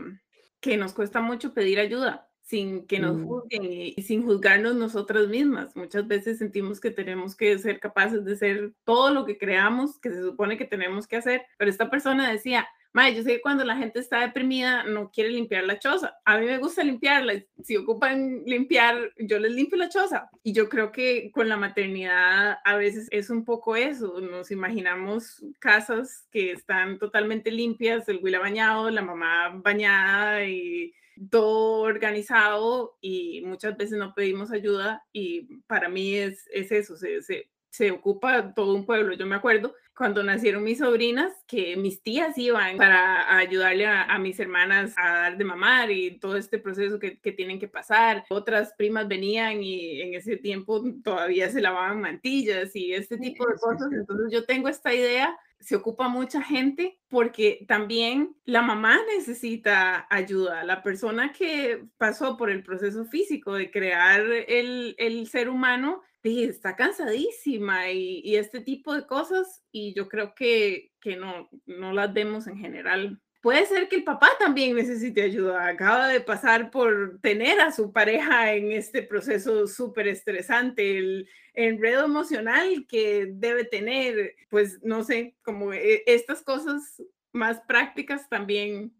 que 0.61 0.77
nos 0.77 0.93
cuesta 0.93 1.19
mucho 1.19 1.53
pedir 1.53 1.79
ayuda 1.79 2.27
sin 2.41 2.87
que 2.87 2.99
nos 2.99 3.17
mm. 3.17 3.27
juzguen 3.27 3.63
y, 3.65 3.93
y, 3.97 4.01
sin 4.03 4.23
juzgarnos 4.23 4.75
nosotras 4.75 5.27
mismas. 5.27 5.75
Muchas 5.75 6.07
veces 6.07 6.37
sentimos 6.37 6.79
que 6.79 6.91
tenemos 6.91 7.35
que 7.35 7.57
ser 7.59 7.79
capaces 7.79 8.23
de 8.23 8.37
ser 8.37 8.73
todo 8.85 9.13
lo 9.13 9.25
que 9.25 9.37
creamos 9.37 9.99
que 9.99 10.09
se 10.09 10.21
supone 10.21 10.57
que 10.57 10.65
tenemos 10.65 11.07
que 11.07 11.17
hacer, 11.17 11.45
pero 11.57 11.69
esta 11.69 11.89
persona 11.89 12.31
decía, 12.31 12.67
Mae, 12.91 13.15
yo 13.15 13.21
sé 13.21 13.33
que 13.33 13.41
cuando 13.41 13.63
la 13.63 13.77
gente 13.77 13.99
está 13.99 14.21
deprimida 14.21 14.83
no 14.83 15.11
quiere 15.11 15.29
limpiar 15.29 15.63
la 15.63 15.77
choza. 15.77 16.17
A 16.25 16.39
mí 16.39 16.45
me 16.47 16.57
gusta 16.57 16.83
limpiarla. 16.83 17.33
Si 17.63 17.77
ocupan 17.77 18.43
limpiar, 18.45 19.13
yo 19.17 19.37
les 19.37 19.51
limpio 19.51 19.77
la 19.77 19.89
choza. 19.89 20.29
Y 20.43 20.53
yo 20.53 20.69
creo 20.69 20.91
que 20.91 21.31
con 21.31 21.49
la 21.49 21.57
maternidad 21.57 22.57
a 22.63 22.75
veces 22.77 23.07
es 23.11 23.29
un 23.29 23.45
poco 23.45 23.75
eso. 23.75 24.19
Nos 24.21 24.49
imaginamos 24.49 25.43
casas 25.59 26.27
que 26.31 26.51
están 26.51 26.97
totalmente 26.97 27.51
limpias, 27.51 28.09
el 28.09 28.19
huila 28.23 28.39
bañado, 28.39 28.89
la 28.89 29.03
mamá 29.03 29.49
bañada 29.63 30.45
y 30.45 30.93
todo 31.29 31.81
organizado 31.81 32.97
y 33.01 33.41
muchas 33.41 33.75
veces 33.77 33.97
no 33.97 34.13
pedimos 34.13 34.51
ayuda 34.51 35.05
y 35.11 35.57
para 35.67 35.89
mí 35.89 36.15
es, 36.15 36.47
es 36.53 36.71
eso, 36.71 36.95
se, 36.95 37.21
se 37.21 37.49
ocupa 37.91 38.53
todo 38.53 38.75
un 38.75 38.85
pueblo. 38.85 39.13
Yo 39.13 39.25
me 39.25 39.35
acuerdo 39.35 39.75
cuando 39.95 40.23
nacieron 40.23 40.63
mis 40.63 40.77
sobrinas 40.77 41.33
que 41.45 41.75
mis 41.75 42.01
tías 42.01 42.37
iban 42.37 42.77
para 42.77 43.37
ayudarle 43.37 43.85
a, 43.85 44.17
mis 44.17 44.39
hermanas 44.39 44.93
a 44.97 45.13
dar 45.13 45.37
de 45.37 45.43
mamar 45.43 45.91
y 45.91 46.19
todo 46.19 46.37
este 46.37 46.57
proceso 46.57 46.99
que, 46.99 47.19
que, 47.19 47.33
tienen 47.33 47.59
que 47.59 47.67
pasar. 47.67 48.23
Otras 48.29 48.73
primas 48.77 49.07
venían 49.07 49.61
y 49.61 50.01
en 50.01 50.13
ese 50.13 50.37
tiempo 50.37 50.81
todavía 51.03 51.49
se 51.49 51.61
lavaban 51.61 51.99
mantillas 51.99 52.75
y 52.75 52.93
este 52.93 53.17
tipo 53.17 53.45
de 53.45 53.55
cosas. 53.55 53.91
Entonces 53.91 54.31
yo 54.31 54.45
tengo 54.45 54.69
esta 54.69 54.93
idea 54.93 55.37
se 55.59 55.75
ocupa 55.75 56.07
mucha 56.07 56.41
gente 56.41 56.99
porque 57.09 57.65
también 57.67 58.35
la 58.45 58.61
mamá 58.61 58.97
necesita 59.15 60.07
ayuda. 60.09 60.63
La 60.63 60.81
persona 60.83 61.33
que 61.33 61.83
pasó 61.97 62.37
por 62.37 62.49
el 62.49 62.63
proceso 62.63 63.05
físico 63.05 63.53
de 63.53 63.69
crear 63.69 64.21
el, 64.21 64.95
el 64.97 65.27
ser 65.27 65.49
humano 65.49 66.01
está 66.23 66.75
cansadísima 66.75 67.91
y, 67.91 68.35
este 68.35 68.61
tipo 68.61 68.93
de 68.93 69.05
cosas 69.05 69.63
y 69.71 69.93
yo 69.93 70.07
creo 70.07 70.33
que, 70.35 70.91
que 70.99 71.15
no, 71.15 71.49
no 71.65 71.93
las 71.93 72.13
vemos 72.13 72.47
en 72.47 72.57
general. 72.57 73.21
Puede 73.41 73.65
ser 73.65 73.87
que 73.87 73.95
el 73.95 74.03
papá 74.03 74.29
también 74.37 74.75
necesite 74.75 75.21
ayuda. 75.21 75.65
Acaba 75.67 76.09
de 76.09 76.19
pasar 76.19 76.71
por 76.71 77.19
tener 77.21 77.61
a 77.61 77.71
su 77.71 77.93
pareja 77.93 78.53
en 78.53 78.73
este 78.73 79.01
proceso 79.01 79.65
súper 79.65 80.09
estresante, 80.09 80.97
el 80.97 81.29
enredo 81.53 82.03
emocional 82.05 82.85
que 82.87 83.27
debe 83.31 83.63
tener, 83.63 84.35
pues 84.49 84.79
no 84.83 85.03
sé, 85.03 85.37
como 85.41 85.71
e, 85.71 86.03
estas 86.05 86.41
cosas 86.41 87.01
más 87.31 87.61
prácticas 87.61 88.27
también 88.27 88.93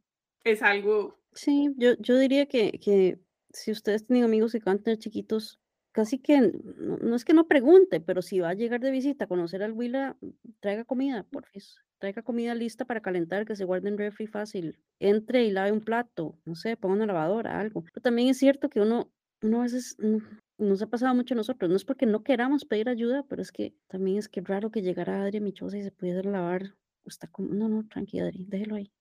es 0.45 0.61
algo. 0.61 1.19
Sí, 1.33 1.73
yo, 1.77 1.95
yo 1.99 2.17
diría 2.17 2.45
que, 2.45 2.79
que 2.79 3.19
si 3.51 3.71
ustedes 3.71 4.05
tienen 4.05 4.23
amigos 4.23 4.53
que 4.53 4.59
van 4.59 4.81
chiquitos, 4.97 5.59
casi 5.99 6.17
que, 6.17 6.53
no, 7.01 7.13
es 7.13 7.25
que 7.25 7.33
no 7.33 7.45
pregunte, 7.45 7.99
pero 7.99 8.21
si 8.21 8.39
va 8.39 8.51
a 8.51 8.53
llegar 8.53 8.79
de 8.79 8.89
visita 8.89 9.25
a 9.25 9.27
conocer 9.27 9.61
al 9.63 9.73
Willa, 9.73 10.15
traiga 10.61 10.85
comida, 10.85 11.25
porfis. 11.29 11.75
Traiga 11.97 12.21
comida 12.21 12.55
lista 12.55 12.85
para 12.85 13.01
calentar, 13.01 13.45
que 13.45 13.57
se 13.57 13.65
guarde 13.65 13.89
en 13.89 13.97
refri 13.97 14.25
fácil. 14.25 14.79
Entre 14.99 15.43
y 15.43 15.51
lave 15.51 15.73
un 15.73 15.81
plato, 15.81 16.37
no 16.45 16.55
sé, 16.55 16.77
ponga 16.77 16.95
una 16.95 17.05
lavadora, 17.05 17.59
algo. 17.59 17.83
Pero 17.83 18.01
también 18.01 18.29
es 18.29 18.37
cierto 18.37 18.69
que 18.69 18.79
uno, 18.79 19.11
uno 19.41 19.59
a 19.59 19.63
veces 19.63 19.97
no, 19.99 20.19
nos 20.57 20.81
ha 20.81 20.87
pasado 20.87 21.13
mucho 21.13 21.33
a 21.33 21.37
nosotros. 21.37 21.69
No 21.69 21.75
es 21.75 21.83
porque 21.83 22.05
no 22.05 22.23
queramos 22.23 22.63
pedir 22.63 22.87
ayuda, 22.87 23.25
pero 23.27 23.41
es 23.41 23.51
que 23.51 23.75
también 23.87 24.19
es 24.19 24.29
que 24.29 24.39
raro 24.39 24.71
que 24.71 24.81
llegara 24.81 25.21
Adri 25.21 25.39
a 25.39 25.41
mi 25.41 25.51
choza 25.51 25.77
y 25.77 25.83
se 25.83 25.91
pudiera 25.91 26.21
lavar. 26.21 26.75
Está 27.05 27.27
como, 27.27 27.49
no, 27.53 27.67
no, 27.67 27.85
tranquila, 27.89 28.23
Adri, 28.23 28.45
déjelo 28.47 28.75
ahí. 28.75 28.93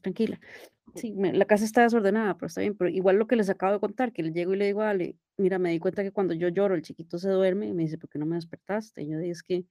Tranquila. 0.00 0.40
Sí, 0.94 1.14
la 1.16 1.46
casa 1.46 1.64
está 1.64 1.82
desordenada, 1.82 2.34
pero 2.36 2.48
está 2.48 2.60
bien. 2.60 2.76
Pero 2.76 2.90
igual 2.90 3.16
lo 3.16 3.26
que 3.26 3.36
les 3.36 3.48
acabo 3.48 3.72
de 3.72 3.80
contar, 3.80 4.12
que 4.12 4.22
le 4.22 4.32
llego 4.32 4.52
y 4.52 4.58
le 4.58 4.66
digo 4.66 4.82
a 4.82 4.90
Ale, 4.90 5.16
mira, 5.38 5.58
me 5.58 5.70
di 5.70 5.78
cuenta 5.78 6.02
que 6.02 6.12
cuando 6.12 6.34
yo 6.34 6.48
lloro, 6.48 6.74
el 6.74 6.82
chiquito 6.82 7.18
se 7.18 7.30
duerme 7.30 7.68
y 7.68 7.72
me 7.72 7.82
dice, 7.84 7.96
¿por 7.96 8.10
qué 8.10 8.18
no 8.18 8.26
me 8.26 8.36
despertaste? 8.36 9.02
Y 9.02 9.08
yo 9.08 9.18
dije, 9.18 9.30
es 9.30 9.42
que, 9.42 9.64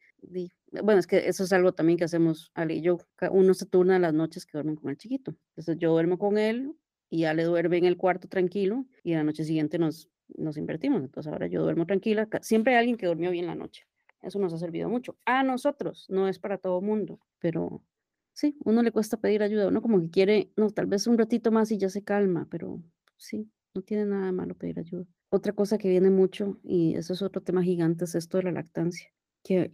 bueno, 0.84 1.00
es 1.00 1.06
que 1.06 1.28
eso 1.28 1.44
es 1.44 1.54
algo 1.54 1.74
también 1.74 1.98
que 1.98 2.06
hacemos 2.06 2.52
Ale 2.56 2.76
y 2.76 2.82
yo. 2.82 2.98
Uno 3.32 3.54
se 3.54 3.66
turna 3.68 4.00
las 4.00 4.14
noches 4.14 4.46
que 4.46 4.58
duermen 4.58 4.76
con 4.76 4.90
el 4.90 4.98
chiquito. 4.98 5.36
Entonces 5.50 5.78
yo 5.78 5.92
duermo 5.92 6.18
con 6.18 6.38
él 6.38 6.74
y 7.10 7.26
Ale 7.26 7.44
duerme 7.44 7.78
en 7.78 7.86
el 7.86 7.98
cuarto 7.98 8.28
tranquilo 8.28 8.86
y 9.04 9.14
la 9.14 9.24
noche 9.24 9.44
siguiente 9.44 9.78
nos, 9.78 10.10
nos 10.36 10.58
invertimos. 10.58 11.04
Entonces 11.04 11.32
ahora 11.32 11.46
yo 11.48 11.62
duermo 11.62 11.86
tranquila. 11.86 12.28
Siempre 12.42 12.74
hay 12.74 12.80
alguien 12.80 12.98
que 12.98 13.06
durmió 13.06 13.30
bien 13.30 13.46
la 13.46 13.56
noche. 13.56 13.86
Eso 14.22 14.40
nos 14.40 14.54
ha 14.54 14.58
servido 14.58 14.90
mucho. 14.90 15.18
A 15.26 15.44
nosotros, 15.44 16.06
no 16.10 16.28
es 16.28 16.40
para 16.40 16.58
todo 16.58 16.82
mundo, 16.82 17.20
pero 17.40 17.84
sí, 18.34 18.58
uno 18.66 18.84
le 18.84 18.92
cuesta 18.92 19.18
pedir 19.18 19.44
ayuda, 19.44 19.68
uno 19.68 19.82
como 19.82 20.00
que 20.02 20.10
quiere, 20.10 20.52
no, 20.56 20.70
tal 20.70 20.88
vez 20.88 21.08
un 21.08 21.18
ratito 21.18 21.52
más 21.52 21.72
y 21.72 21.78
ya 21.78 21.90
se 21.90 22.04
calma, 22.04 22.48
pero 22.50 22.82
sí, 23.18 23.50
no 23.74 23.82
tiene 23.82 24.06
nada 24.06 24.28
de 24.28 24.32
malo 24.32 24.56
pedir 24.56 24.80
ayuda. 24.80 25.06
Otra 25.30 25.54
cosa 25.54 25.78
que 25.78 25.90
viene 25.90 26.10
mucho, 26.10 26.60
y 26.64 26.96
eso 26.96 27.14
es 27.14 27.22
otro 27.22 27.42
tema 27.42 27.64
gigante, 27.64 28.06
es 28.06 28.16
esto 28.16 28.38
de 28.38 28.44
la 28.44 28.52
lactancia, 28.52 29.10
que 29.44 29.74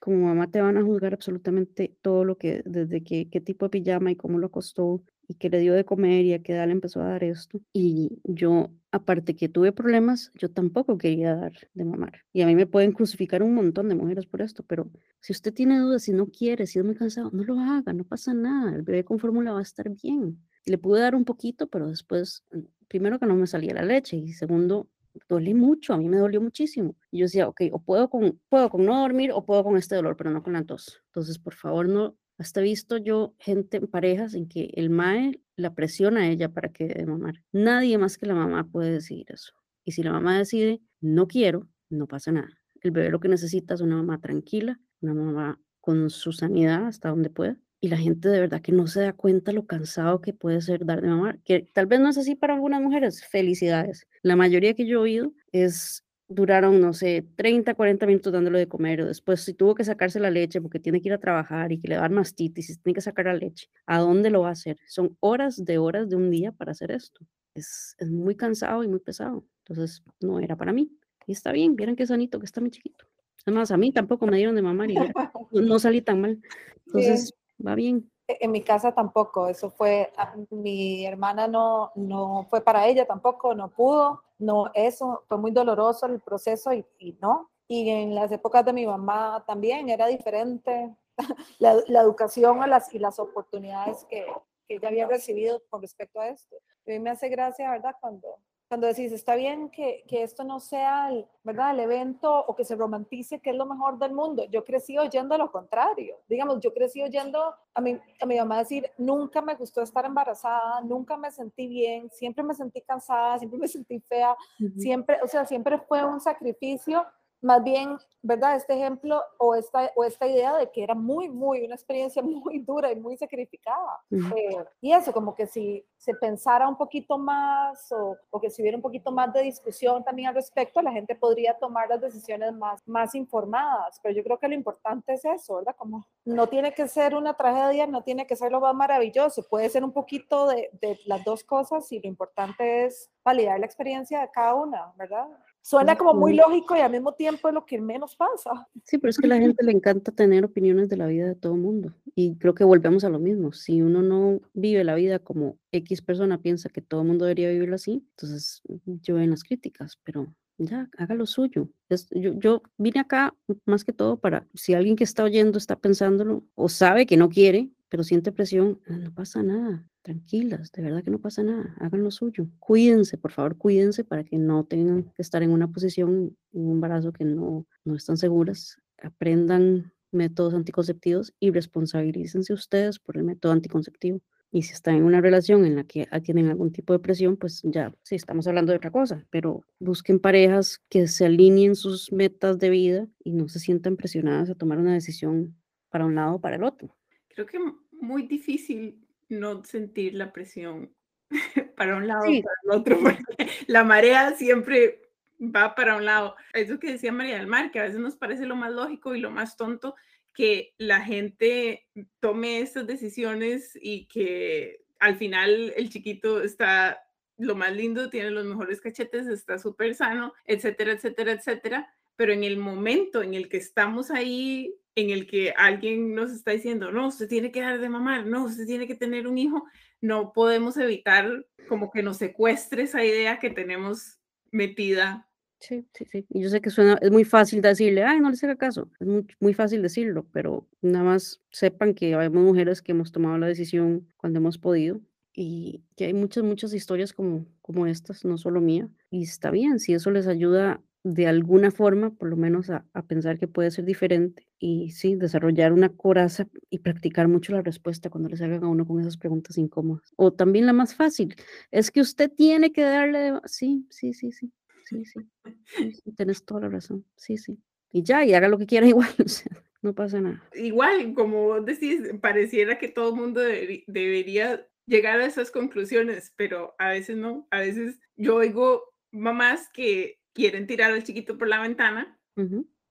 como 0.00 0.26
mamá 0.26 0.50
te 0.50 0.60
van 0.60 0.76
a 0.76 0.82
juzgar 0.82 1.14
absolutamente 1.14 1.96
todo 2.02 2.24
lo 2.24 2.36
que, 2.36 2.62
desde 2.66 3.04
que, 3.04 3.30
qué 3.30 3.40
tipo 3.40 3.66
de 3.66 3.70
pijama 3.70 4.10
y 4.10 4.16
cómo 4.16 4.38
lo 4.38 4.48
acostó, 4.48 5.04
y 5.28 5.34
que 5.34 5.48
le 5.48 5.60
dio 5.60 5.74
de 5.74 5.84
comer 5.84 6.24
y 6.24 6.34
a 6.34 6.42
qué 6.42 6.52
edad 6.52 6.66
le 6.66 6.72
empezó 6.72 7.00
a 7.00 7.08
dar 7.08 7.24
esto. 7.24 7.60
Y 7.72 8.20
yo, 8.24 8.70
aparte 8.90 9.36
que 9.36 9.48
tuve 9.48 9.72
problemas, 9.72 10.30
yo 10.34 10.50
tampoco 10.50 10.98
quería 10.98 11.34
dar 11.34 11.52
de 11.74 11.84
mamar. 11.84 12.22
Y 12.32 12.42
a 12.42 12.46
mí 12.46 12.54
me 12.54 12.66
pueden 12.66 12.92
crucificar 12.92 13.42
un 13.42 13.54
montón 13.54 13.88
de 13.88 13.94
mujeres 13.94 14.26
por 14.26 14.42
esto, 14.42 14.62
pero 14.62 14.90
si 15.20 15.32
usted 15.32 15.54
tiene 15.54 15.78
dudas, 15.78 16.02
si 16.02 16.12
no 16.12 16.26
quiere, 16.26 16.66
si 16.66 16.78
es 16.78 16.84
muy 16.84 16.94
cansado, 16.94 17.30
no 17.32 17.44
lo 17.44 17.58
haga, 17.58 17.92
no 17.92 18.04
pasa 18.04 18.34
nada. 18.34 18.74
El 18.74 18.82
bebé 18.82 19.04
con 19.04 19.18
fórmula 19.18 19.52
va 19.52 19.60
a 19.60 19.62
estar 19.62 19.88
bien. 19.90 20.38
Le 20.66 20.78
pude 20.78 21.00
dar 21.00 21.14
un 21.14 21.24
poquito, 21.24 21.68
pero 21.68 21.88
después, 21.88 22.44
mm, 22.52 22.60
primero 22.88 23.18
que 23.18 23.26
no 23.26 23.36
me 23.36 23.46
salía 23.46 23.74
la 23.74 23.82
leche 23.82 24.16
y 24.16 24.32
segundo, 24.32 24.88
duele 25.28 25.54
mucho, 25.54 25.92
a 25.92 25.98
mí 25.98 26.08
me 26.08 26.16
dolió 26.16 26.40
muchísimo. 26.40 26.96
Y 27.10 27.18
yo 27.18 27.24
decía, 27.26 27.48
ok, 27.48 27.62
o 27.72 27.82
puedo 27.82 28.08
con, 28.08 28.40
puedo 28.48 28.70
con 28.70 28.84
no 28.84 29.00
dormir 29.00 29.30
o 29.32 29.44
puedo 29.44 29.64
con 29.64 29.76
este 29.76 29.94
dolor, 29.94 30.16
pero 30.16 30.30
no 30.30 30.42
con 30.42 30.54
la 30.54 30.64
tos. 30.64 31.02
Entonces, 31.06 31.38
por 31.38 31.54
favor, 31.54 31.88
no 31.88 32.16
hasta 32.38 32.60
he 32.60 32.64
visto 32.64 32.96
yo 32.96 33.34
gente 33.38 33.76
en 33.76 33.86
parejas 33.86 34.34
en 34.34 34.48
que 34.48 34.70
el 34.74 34.90
mae 34.90 35.40
la 35.56 35.74
presiona 35.74 36.20
a 36.20 36.28
ella 36.28 36.48
para 36.48 36.70
que 36.70 36.88
dé 36.88 37.06
mamar. 37.06 37.42
Nadie 37.52 37.98
más 37.98 38.18
que 38.18 38.26
la 38.26 38.34
mamá 38.34 38.68
puede 38.70 38.92
decidir 38.92 39.26
eso. 39.28 39.52
Y 39.84 39.92
si 39.92 40.02
la 40.02 40.12
mamá 40.12 40.38
decide, 40.38 40.80
no 41.00 41.26
quiero, 41.26 41.68
no 41.90 42.06
pasa 42.06 42.32
nada. 42.32 42.48
El 42.80 42.90
bebé 42.90 43.10
lo 43.10 43.20
que 43.20 43.28
necesita 43.28 43.74
es 43.74 43.80
una 43.80 43.96
mamá 43.96 44.20
tranquila, 44.20 44.80
una 45.00 45.14
mamá 45.14 45.60
con 45.80 46.10
su 46.10 46.32
sanidad 46.32 46.86
hasta 46.86 47.10
donde 47.10 47.30
pueda. 47.30 47.58
Y 47.80 47.88
la 47.88 47.96
gente 47.96 48.28
de 48.28 48.40
verdad 48.40 48.62
que 48.62 48.72
no 48.72 48.86
se 48.86 49.00
da 49.00 49.12
cuenta 49.12 49.52
lo 49.52 49.66
cansado 49.66 50.20
que 50.20 50.32
puede 50.32 50.60
ser 50.60 50.84
dar 50.84 51.02
de 51.02 51.08
mamar, 51.08 51.40
que 51.42 51.68
tal 51.72 51.86
vez 51.86 52.00
no 52.00 52.08
es 52.08 52.18
así 52.18 52.36
para 52.36 52.54
algunas 52.54 52.80
mujeres. 52.80 53.24
Felicidades. 53.24 54.06
La 54.22 54.36
mayoría 54.36 54.74
que 54.74 54.86
yo 54.86 55.00
he 55.00 55.02
oído 55.02 55.32
es 55.50 56.04
duraron, 56.28 56.80
no 56.80 56.92
sé, 56.92 57.26
30, 57.36 57.74
40 57.74 58.06
minutos 58.06 58.32
dándole 58.32 58.58
de 58.58 58.68
comer, 58.68 59.02
o 59.02 59.06
después 59.06 59.40
si 59.42 59.54
tuvo 59.54 59.74
que 59.74 59.84
sacarse 59.84 60.20
la 60.20 60.30
leche 60.30 60.60
porque 60.60 60.78
tiene 60.78 61.00
que 61.00 61.08
ir 61.08 61.14
a 61.14 61.18
trabajar 61.18 61.72
y 61.72 61.78
que 61.78 61.88
le 61.88 61.96
dan 61.96 62.14
mastitis 62.14 62.70
y 62.70 62.76
tiene 62.76 62.94
que 62.94 63.00
sacar 63.00 63.26
la 63.26 63.34
leche, 63.34 63.68
¿a 63.86 63.98
dónde 63.98 64.30
lo 64.30 64.42
va 64.42 64.48
a 64.48 64.52
hacer? 64.52 64.78
Son 64.86 65.16
horas 65.20 65.64
de 65.64 65.78
horas 65.78 66.08
de 66.08 66.16
un 66.16 66.30
día 66.30 66.52
para 66.52 66.72
hacer 66.72 66.90
esto. 66.90 67.20
Es, 67.54 67.94
es 67.98 68.10
muy 68.10 68.34
cansado 68.34 68.82
y 68.82 68.88
muy 68.88 69.00
pesado. 69.00 69.44
Entonces, 69.66 70.02
no 70.20 70.40
era 70.40 70.56
para 70.56 70.72
mí. 70.72 70.90
Y 71.26 71.32
está 71.32 71.52
bien, 71.52 71.76
vieron 71.76 71.96
qué 71.96 72.06
sanito 72.06 72.38
que 72.38 72.46
está 72.46 72.60
mi 72.60 72.70
chiquito. 72.70 73.04
Además, 73.46 73.70
a 73.70 73.76
mí 73.76 73.92
tampoco 73.92 74.26
me 74.26 74.36
dieron 74.36 74.54
de 74.54 74.62
mamar 74.62 74.90
y 74.90 74.94
no, 75.52 75.78
salí 75.78 76.00
tan 76.00 76.20
mal. 76.20 76.40
Entonces, 76.86 77.34
va 77.64 77.74
bien. 77.74 78.10
E, 78.28 78.38
en 78.40 78.52
mi 78.52 78.62
casa 78.62 78.92
tampoco, 78.92 79.48
eso 79.48 79.70
fue, 79.70 80.12
ah, 80.16 80.34
mi 80.50 81.04
hermana 81.04 81.48
no, 81.48 81.92
no 81.96 82.46
fue 82.48 82.62
para 82.62 82.86
ella 82.86 83.06
tampoco, 83.06 83.54
no 83.54 83.68
pudo, 83.70 84.22
no, 84.42 84.70
eso 84.74 85.22
fue 85.28 85.38
muy 85.38 85.50
doloroso 85.50 86.06
el 86.06 86.20
proceso 86.20 86.72
y, 86.72 86.84
no. 87.20 87.50
Y 87.68 87.88
en 87.88 88.14
las 88.14 88.30
épocas 88.32 88.64
de 88.64 88.72
mi 88.72 88.86
mamá 88.86 89.44
también 89.46 89.88
era 89.88 90.06
diferente 90.06 90.94
la, 91.58 91.76
la 91.86 92.00
educación 92.00 92.62
a 92.62 92.66
las, 92.66 92.92
y 92.92 92.98
las 92.98 93.18
oportunidades 93.18 94.04
que, 94.10 94.26
que 94.68 94.74
ella 94.74 94.88
había 94.88 95.06
recibido 95.06 95.62
con 95.70 95.80
respecto 95.80 96.20
a 96.20 96.28
esto. 96.28 96.56
a 96.56 96.90
mí 96.90 96.98
me 96.98 97.10
hace 97.10 97.28
gracia, 97.28 97.70
¿verdad? 97.70 97.94
Cuando 98.00 98.36
cuando 98.72 98.86
decís, 98.86 99.12
está 99.12 99.34
bien 99.34 99.68
que, 99.68 100.02
que, 100.08 100.22
esto 100.22 100.44
no 100.44 100.58
sea, 100.58 101.10
el, 101.10 101.26
¿verdad? 101.44 101.72
El 101.72 101.80
evento 101.80 102.34
o 102.34 102.56
que 102.56 102.64
se 102.64 102.74
romantice 102.74 103.38
que 103.38 103.50
es 103.50 103.56
lo 103.56 103.66
mejor 103.66 103.98
del 103.98 104.14
mundo. 104.14 104.46
Yo 104.50 104.64
crecí 104.64 104.96
oyendo 104.96 105.36
lo 105.36 105.52
contrario. 105.52 106.16
Digamos, 106.26 106.58
yo 106.60 106.72
crecí 106.72 107.02
oyendo 107.02 107.54
a 107.74 107.80
mi, 107.82 108.00
a 108.18 108.24
mi 108.24 108.38
mamá 108.38 108.60
decir, 108.60 108.90
nunca 108.96 109.42
me 109.42 109.56
gustó 109.56 109.82
estar 109.82 110.06
embarazada, 110.06 110.80
nunca 110.80 111.18
me 111.18 111.30
sentí 111.30 111.66
bien, 111.66 112.08
siempre 112.12 112.42
me 112.42 112.54
sentí 112.54 112.80
cansada, 112.80 113.38
siempre 113.38 113.58
me 113.58 113.68
sentí 113.68 114.00
fea, 114.00 114.34
siempre, 114.78 115.18
o 115.22 115.26
sea, 115.26 115.44
siempre 115.44 115.76
fue 115.76 116.02
un 116.02 116.18
sacrificio 116.18 117.04
más 117.42 117.62
bien, 117.62 117.98
¿verdad? 118.22 118.54
Este 118.54 118.74
ejemplo 118.74 119.20
o 119.38 119.56
esta, 119.56 119.90
o 119.96 120.04
esta 120.04 120.28
idea 120.28 120.56
de 120.56 120.70
que 120.70 120.84
era 120.84 120.94
muy, 120.94 121.28
muy, 121.28 121.64
una 121.64 121.74
experiencia 121.74 122.22
muy 122.22 122.60
dura 122.60 122.92
y 122.92 122.96
muy 122.96 123.16
sacrificada. 123.16 124.00
Eh, 124.10 124.64
y 124.80 124.92
eso, 124.92 125.12
como 125.12 125.34
que 125.34 125.46
si 125.46 125.84
se 125.98 126.14
pensara 126.14 126.68
un 126.68 126.76
poquito 126.76 127.18
más 127.18 127.90
o, 127.92 128.16
o, 128.30 128.40
que 128.40 128.48
si 128.48 128.62
hubiera 128.62 128.76
un 128.76 128.82
poquito 128.82 129.10
más 129.10 129.32
de 129.32 129.42
discusión 129.42 130.04
también 130.04 130.28
al 130.28 130.34
respecto, 130.34 130.80
la 130.80 130.92
gente 130.92 131.16
podría 131.16 131.54
tomar 131.54 131.88
las 131.88 132.00
decisiones 132.00 132.52
más, 132.54 132.80
más 132.86 133.14
informadas. 133.16 133.98
Pero 134.02 134.14
yo 134.14 134.22
creo 134.22 134.38
que 134.38 134.48
lo 134.48 134.54
importante 134.54 135.14
es 135.14 135.24
eso, 135.24 135.56
¿verdad? 135.56 135.74
Como 135.76 136.06
no 136.24 136.46
tiene 136.48 136.72
que 136.72 136.86
ser 136.86 137.16
una 137.16 137.34
tragedia, 137.34 137.88
no 137.88 138.02
tiene 138.02 138.26
que 138.26 138.36
ser 138.36 138.52
lo 138.52 138.60
más 138.60 138.74
maravilloso, 138.74 139.42
puede 139.48 139.68
ser 139.68 139.82
un 139.82 139.92
poquito 139.92 140.46
de, 140.46 140.70
de 140.80 140.98
las 141.06 141.24
dos 141.24 141.42
cosas 141.42 141.90
y 141.90 142.00
lo 142.00 142.08
importante 142.08 142.84
es 142.84 143.10
validar 143.24 143.58
la 143.58 143.66
experiencia 143.66 144.20
de 144.20 144.30
cada 144.30 144.54
una, 144.54 144.92
¿verdad? 144.96 145.26
Suena 145.62 145.96
como 145.96 146.14
muy 146.14 146.34
lógico 146.34 146.76
y 146.76 146.80
al 146.80 146.90
mismo 146.90 147.14
tiempo 147.14 147.48
es 147.48 147.54
lo 147.54 147.64
que 147.64 147.80
menos 147.80 148.16
pasa. 148.16 148.68
Sí, 148.82 148.98
pero 148.98 149.10
es 149.10 149.18
que 149.18 149.26
a 149.26 149.30
la 149.30 149.38
gente 149.38 149.64
le 149.64 149.70
encanta 149.70 150.10
tener 150.10 150.44
opiniones 150.44 150.88
de 150.88 150.96
la 150.96 151.06
vida 151.06 151.28
de 151.28 151.36
todo 151.36 151.54
el 151.54 151.60
mundo. 151.60 151.94
Y 152.16 152.36
creo 152.36 152.54
que 152.54 152.64
volvemos 152.64 153.04
a 153.04 153.08
lo 153.08 153.20
mismo. 153.20 153.52
Si 153.52 153.80
uno 153.80 154.02
no 154.02 154.40
vive 154.54 154.82
la 154.82 154.96
vida 154.96 155.20
como 155.20 155.56
X 155.70 156.02
persona 156.02 156.42
piensa 156.42 156.68
que 156.68 156.82
todo 156.82 157.02
el 157.02 157.06
mundo 157.06 157.24
debería 157.24 157.48
vivirlo 157.48 157.76
así, 157.76 158.04
entonces 158.10 158.62
yo 158.84 159.18
en 159.20 159.30
las 159.30 159.44
críticas, 159.44 159.98
pero 160.02 160.34
ya, 160.58 160.90
haga 160.98 161.14
lo 161.14 161.26
suyo. 161.26 161.68
yo, 162.10 162.32
yo 162.34 162.62
vine 162.76 163.00
acá 163.00 163.34
más 163.64 163.84
que 163.84 163.92
todo 163.92 164.18
para, 164.18 164.46
si 164.54 164.74
alguien 164.74 164.96
que 164.96 165.04
está 165.04 165.22
oyendo 165.22 165.58
está 165.58 165.76
pensándolo 165.76 166.44
o 166.54 166.68
sabe 166.68 167.06
que 167.06 167.16
no 167.16 167.28
quiere, 167.28 167.70
pero 167.92 168.04
siente 168.04 168.32
presión, 168.32 168.80
ah, 168.88 168.96
no 168.96 169.12
pasa 169.12 169.42
nada, 169.42 169.86
tranquilas, 170.00 170.72
de 170.72 170.80
verdad 170.80 171.04
que 171.04 171.10
no 171.10 171.20
pasa 171.20 171.42
nada, 171.42 171.76
hagan 171.78 172.02
lo 172.02 172.10
suyo. 172.10 172.48
Cuídense, 172.58 173.18
por 173.18 173.32
favor, 173.32 173.58
cuídense 173.58 174.02
para 174.02 174.24
que 174.24 174.38
no 174.38 174.64
tengan 174.64 175.12
que 175.12 175.20
estar 175.20 175.42
en 175.42 175.50
una 175.50 175.70
posición, 175.70 176.34
en 176.54 176.62
un 176.62 176.72
embarazo 176.72 177.12
que 177.12 177.26
no, 177.26 177.66
no 177.84 177.94
están 177.94 178.16
seguras. 178.16 178.78
Aprendan 179.02 179.92
métodos 180.10 180.54
anticonceptivos 180.54 181.34
y 181.38 181.50
responsabilícense 181.50 182.54
ustedes 182.54 182.98
por 182.98 183.18
el 183.18 183.24
método 183.24 183.52
anticonceptivo. 183.52 184.22
Y 184.50 184.62
si 184.62 184.72
están 184.72 184.94
en 184.94 185.04
una 185.04 185.20
relación 185.20 185.66
en 185.66 185.76
la 185.76 185.84
que 185.84 186.08
tienen 186.24 186.48
algún 186.48 186.72
tipo 186.72 186.94
de 186.94 186.98
presión, 186.98 187.36
pues 187.36 187.60
ya, 187.62 187.94
sí, 188.04 188.14
estamos 188.14 188.46
hablando 188.46 188.72
de 188.72 188.78
otra 188.78 188.90
cosa, 188.90 189.26
pero 189.28 189.66
busquen 189.78 190.18
parejas 190.18 190.80
que 190.88 191.08
se 191.08 191.26
alineen 191.26 191.76
sus 191.76 192.10
metas 192.10 192.58
de 192.58 192.70
vida 192.70 193.06
y 193.22 193.32
no 193.32 193.48
se 193.48 193.58
sientan 193.58 193.98
presionadas 193.98 194.48
a 194.48 194.54
tomar 194.54 194.78
una 194.78 194.94
decisión 194.94 195.58
para 195.90 196.06
un 196.06 196.14
lado 196.14 196.36
o 196.36 196.40
para 196.40 196.56
el 196.56 196.64
otro. 196.64 196.96
Creo 197.34 197.46
que 197.46 197.58
muy 198.02 198.26
difícil 198.26 199.06
no 199.28 199.64
sentir 199.64 200.14
la 200.14 200.32
presión 200.32 200.94
para 201.76 201.96
un 201.96 202.06
lado 202.06 202.22
o 202.22 202.42
para 202.42 202.56
el 202.64 202.70
otro, 202.70 202.98
porque 203.00 203.48
la 203.66 203.84
marea 203.84 204.34
siempre 204.34 205.00
va 205.40 205.74
para 205.74 205.96
un 205.96 206.04
lado. 206.04 206.36
Eso 206.52 206.78
que 206.78 206.92
decía 206.92 207.12
María 207.12 207.38
del 207.38 207.46
Mar, 207.46 207.70
que 207.70 207.80
a 207.80 207.84
veces 207.84 207.98
nos 207.98 208.16
parece 208.16 208.46
lo 208.46 208.56
más 208.56 208.72
lógico 208.72 209.14
y 209.14 209.20
lo 209.20 209.30
más 209.30 209.56
tonto, 209.56 209.94
que 210.34 210.74
la 210.78 211.00
gente 211.00 211.86
tome 212.20 212.60
estas 212.60 212.86
decisiones 212.86 213.78
y 213.80 214.06
que 214.06 214.84
al 214.98 215.16
final 215.16 215.72
el 215.76 215.90
chiquito 215.90 216.42
está 216.42 217.02
lo 217.38 217.54
más 217.54 217.74
lindo, 217.74 218.08
tiene 218.08 218.30
los 218.30 218.44
mejores 218.44 218.80
cachetes, 218.80 219.26
está 219.26 219.58
súper 219.58 219.94
sano, 219.94 220.32
etcétera, 220.44 220.92
etcétera, 220.92 221.32
etcétera. 221.32 221.94
Pero 222.16 222.32
en 222.32 222.44
el 222.44 222.56
momento 222.56 223.22
en 223.22 223.34
el 223.34 223.48
que 223.48 223.56
estamos 223.56 224.10
ahí, 224.10 224.74
en 224.94 225.10
el 225.10 225.26
que 225.26 225.52
alguien 225.56 226.14
nos 226.14 226.30
está 226.30 226.50
diciendo, 226.50 226.92
no, 226.92 227.08
usted 227.08 227.28
tiene 227.28 227.50
que 227.50 227.60
dar 227.60 227.80
de 227.80 227.88
mamar, 227.88 228.26
no, 228.26 228.44
usted 228.44 228.66
tiene 228.66 228.86
que 228.86 228.94
tener 228.94 229.26
un 229.26 229.38
hijo, 229.38 229.64
no 230.00 230.32
podemos 230.32 230.76
evitar 230.76 231.46
como 231.68 231.90
que 231.90 232.02
nos 232.02 232.18
secuestre 232.18 232.82
esa 232.82 233.04
idea 233.04 233.38
que 233.38 233.50
tenemos 233.50 234.18
metida 234.50 235.28
Sí, 235.62 235.86
sí, 235.94 236.04
sí. 236.06 236.26
Y 236.28 236.42
yo 236.42 236.48
sé 236.48 236.60
que 236.60 236.70
suena, 236.70 236.98
es 237.00 237.12
muy 237.12 237.22
fácil 237.22 237.62
decirle, 237.62 238.02
ay, 238.02 238.18
no 238.18 238.30
les 238.30 238.42
haga 238.42 238.56
caso. 238.56 238.90
Es 238.98 239.06
muy, 239.38 239.54
fácil 239.54 239.80
decirlo, 239.80 240.26
pero 240.32 240.66
nada 240.80 241.04
más 241.04 241.40
sepan 241.52 241.94
que 241.94 242.16
hay 242.16 242.28
mujeres 242.30 242.82
que 242.82 242.90
hemos 242.90 243.12
tomado 243.12 243.38
la 243.38 243.46
decisión 243.46 244.08
cuando 244.16 244.40
hemos 244.40 244.58
podido 244.58 245.00
y 245.32 245.84
que 245.96 246.06
hay 246.06 246.14
muchas, 246.14 246.42
muchas 246.42 246.74
historias 246.74 247.12
como, 247.12 247.46
como 247.60 247.86
estas, 247.86 248.24
no 248.24 248.38
solo 248.38 248.60
mía. 248.60 248.88
Y 249.08 249.22
está 249.22 249.52
bien, 249.52 249.78
si 249.78 249.94
eso 249.94 250.10
les 250.10 250.26
ayuda 250.26 250.82
de 251.04 251.26
alguna 251.26 251.70
forma, 251.70 252.10
por 252.10 252.28
lo 252.28 252.36
menos 252.36 252.70
a, 252.70 252.86
a, 252.92 253.02
pensar 253.02 253.38
que 253.38 253.48
puede 253.48 253.70
ser 253.70 253.84
diferente 253.84 254.46
y 254.58 254.90
sí, 254.90 255.16
desarrollar 255.16 255.72
una 255.72 255.88
coraza 255.88 256.46
y 256.70 256.78
practicar 256.78 257.26
mucho 257.26 257.52
la 257.52 257.62
respuesta 257.62 258.08
cuando 258.08 258.28
les 258.28 258.40
hagan 258.40 258.62
a 258.62 258.68
uno 258.68 258.86
con 258.86 259.00
esas 259.00 259.16
preguntas 259.16 259.58
incómodas. 259.58 260.12
O 260.16 260.32
también 260.32 260.66
la 260.66 260.72
más 260.72 260.94
fácil, 260.94 261.34
es 261.72 261.90
que 261.90 262.00
usted 262.00 262.30
tiene 262.30 262.72
que 262.72 262.82
darle, 262.82 263.32
sí, 263.46 263.86
sí, 263.90 264.14
sí, 264.14 264.30
sí, 264.30 264.52
sí, 264.84 265.04
sí, 265.04 265.92
sí, 265.92 266.12
tienes 266.12 266.44
toda 266.44 266.62
la 266.62 266.68
razón, 266.68 267.04
sí, 267.16 267.36
sí. 267.36 267.58
Y 267.90 268.04
ya, 268.04 268.24
y 268.24 268.32
haga 268.34 268.48
lo 268.48 268.58
que 268.58 268.66
quiera 268.66 268.86
igual, 268.86 269.10
o 269.24 269.28
sea, 269.28 269.60
no 269.82 269.94
pasa 269.94 270.20
nada. 270.20 270.42
Igual, 270.54 271.14
como 271.14 271.60
decís, 271.60 272.00
pareciera 272.20 272.78
que 272.78 272.88
todo 272.88 273.10
el 273.10 273.16
mundo 273.16 273.40
debería 273.40 274.66
llegar 274.86 275.20
a 275.20 275.26
esas 275.26 275.50
conclusiones, 275.50 276.32
pero 276.36 276.74
a 276.78 276.90
veces 276.90 277.16
no, 277.16 277.48
a 277.50 277.60
veces 277.60 277.98
yo 278.16 278.36
oigo 278.36 278.84
mamás 279.10 279.68
que 279.72 280.21
quieren 280.32 280.66
tirar 280.66 280.92
al 280.92 281.04
chiquito 281.04 281.38
por 281.38 281.48
la 281.48 281.60
ventana 281.60 282.18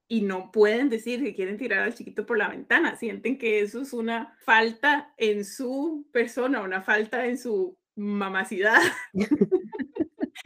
y 0.07 0.21
no 0.21 0.51
pueden 0.51 0.89
decir 0.89 1.23
que 1.23 1.33
quieren 1.33 1.57
tirar 1.57 1.79
al 1.83 1.95
chiquito 1.95 2.25
por 2.25 2.37
la 2.37 2.49
ventana, 2.49 2.97
sienten 2.97 3.37
que 3.37 3.61
eso 3.61 3.81
es 3.81 3.93
una 3.93 4.35
falta 4.39 5.13
en 5.17 5.45
su 5.45 6.05
persona, 6.11 6.61
una 6.61 6.81
falta 6.81 7.25
en 7.25 7.37
su 7.37 7.77
mamacidad. 7.95 8.81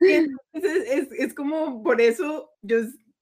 es, 0.00 0.28
es, 1.12 1.34
como 1.34 1.82
por 1.82 2.00
eso 2.00 2.50
yo 2.62 2.78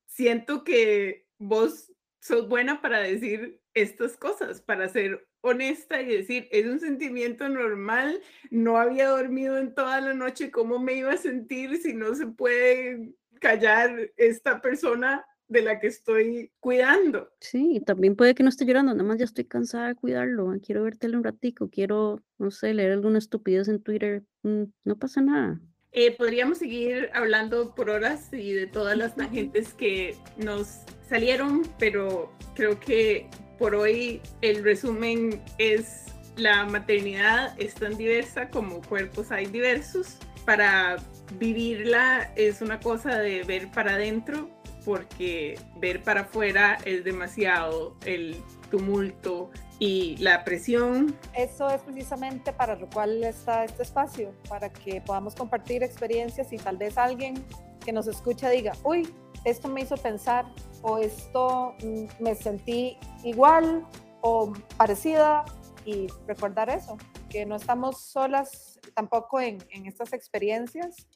siento 0.06 0.64
que 0.64 1.26
vos 1.38 1.90
sos 2.20 2.48
buena 2.48 2.82
para 2.82 3.00
decir 3.00 3.62
estas 3.74 4.16
cosas, 4.16 4.60
para 4.60 4.88
ser 4.88 5.29
honesta 5.42 6.02
y 6.02 6.06
decir, 6.06 6.48
es 6.50 6.66
un 6.66 6.80
sentimiento 6.80 7.48
normal, 7.48 8.20
no 8.50 8.78
había 8.78 9.08
dormido 9.08 9.58
en 9.58 9.74
toda 9.74 10.00
la 10.00 10.14
noche, 10.14 10.50
¿cómo 10.50 10.78
me 10.78 10.94
iba 10.94 11.12
a 11.12 11.16
sentir 11.16 11.76
si 11.78 11.94
no 11.94 12.14
se 12.14 12.26
puede 12.26 13.12
callar 13.40 14.10
esta 14.16 14.60
persona 14.60 15.24
de 15.48 15.62
la 15.62 15.80
que 15.80 15.88
estoy 15.88 16.52
cuidando? 16.60 17.30
Sí, 17.40 17.76
y 17.76 17.80
también 17.80 18.16
puede 18.16 18.34
que 18.34 18.42
no 18.42 18.48
esté 18.48 18.64
llorando, 18.64 18.92
nada 18.92 19.08
más 19.08 19.18
ya 19.18 19.24
estoy 19.24 19.44
cansada 19.44 19.88
de 19.88 19.94
cuidarlo, 19.94 20.52
quiero 20.64 20.84
vértelo 20.84 21.18
un 21.18 21.24
ratico, 21.24 21.68
quiero, 21.70 22.22
no 22.38 22.50
sé, 22.50 22.72
leer 22.72 22.92
alguna 22.92 23.18
estupidez 23.18 23.68
en 23.68 23.82
Twitter, 23.82 24.22
mm, 24.42 24.64
no 24.84 24.96
pasa 24.96 25.20
nada. 25.20 25.60
Eh, 25.92 26.16
podríamos 26.16 26.58
seguir 26.58 27.10
hablando 27.14 27.74
por 27.74 27.90
horas 27.90 28.32
y 28.32 28.52
de 28.52 28.68
todas 28.68 28.96
las 28.96 29.16
tangentes 29.16 29.74
que 29.74 30.16
nos 30.36 30.82
salieron, 31.08 31.62
pero 31.80 32.32
creo 32.54 32.78
que 32.78 33.28
por 33.60 33.74
hoy 33.74 34.22
el 34.40 34.64
resumen 34.64 35.42
es 35.58 36.06
la 36.36 36.64
maternidad 36.64 37.54
es 37.60 37.74
tan 37.74 37.96
diversa 37.98 38.48
como 38.48 38.80
cuerpos 38.80 39.30
hay 39.30 39.46
diversos. 39.46 40.16
Para 40.46 40.96
vivirla 41.38 42.32
es 42.36 42.62
una 42.62 42.80
cosa 42.80 43.18
de 43.18 43.44
ver 43.44 43.70
para 43.70 43.92
adentro, 43.92 44.48
porque 44.86 45.58
ver 45.76 46.02
para 46.02 46.22
afuera 46.22 46.78
es 46.86 47.04
demasiado 47.04 47.96
el 48.06 48.42
tumulto, 48.70 49.50
y 49.80 50.16
la 50.18 50.44
presión. 50.44 51.16
Eso 51.34 51.68
es 51.70 51.80
precisamente 51.80 52.52
para 52.52 52.76
lo 52.76 52.88
cual 52.88 53.24
está 53.24 53.64
este 53.64 53.82
espacio, 53.82 54.32
para 54.48 54.70
que 54.70 55.00
podamos 55.00 55.34
compartir 55.34 55.82
experiencias 55.82 56.52
y 56.52 56.58
tal 56.58 56.76
vez 56.76 56.96
alguien 56.98 57.42
que 57.84 57.92
nos 57.92 58.06
escucha 58.06 58.50
diga, 58.50 58.72
uy, 58.84 59.12
esto 59.44 59.68
me 59.68 59.82
hizo 59.82 59.96
pensar 59.96 60.46
o 60.82 60.98
esto 60.98 61.74
mm, 61.82 62.22
me 62.22 62.34
sentí 62.34 62.98
igual 63.24 63.86
o 64.22 64.52
parecida 64.76 65.44
y 65.84 66.08
recordar 66.26 66.68
eso, 66.68 66.98
que 67.28 67.46
no 67.46 67.56
estamos 67.56 68.02
solas 68.02 68.78
tampoco 68.94 69.40
en, 69.40 69.58
estas 69.86 70.12
experiencias. 70.12 71.08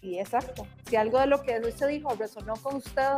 Y 0.00 0.18
exacto, 0.18 0.66
si 0.88 0.96
algo 0.96 1.18
de 1.18 1.26
lo 1.26 1.42
que 1.42 1.58
usted 1.58 1.88
dijo 1.88 2.14
resonó 2.14 2.54
con 2.56 2.76
usted, 2.76 3.12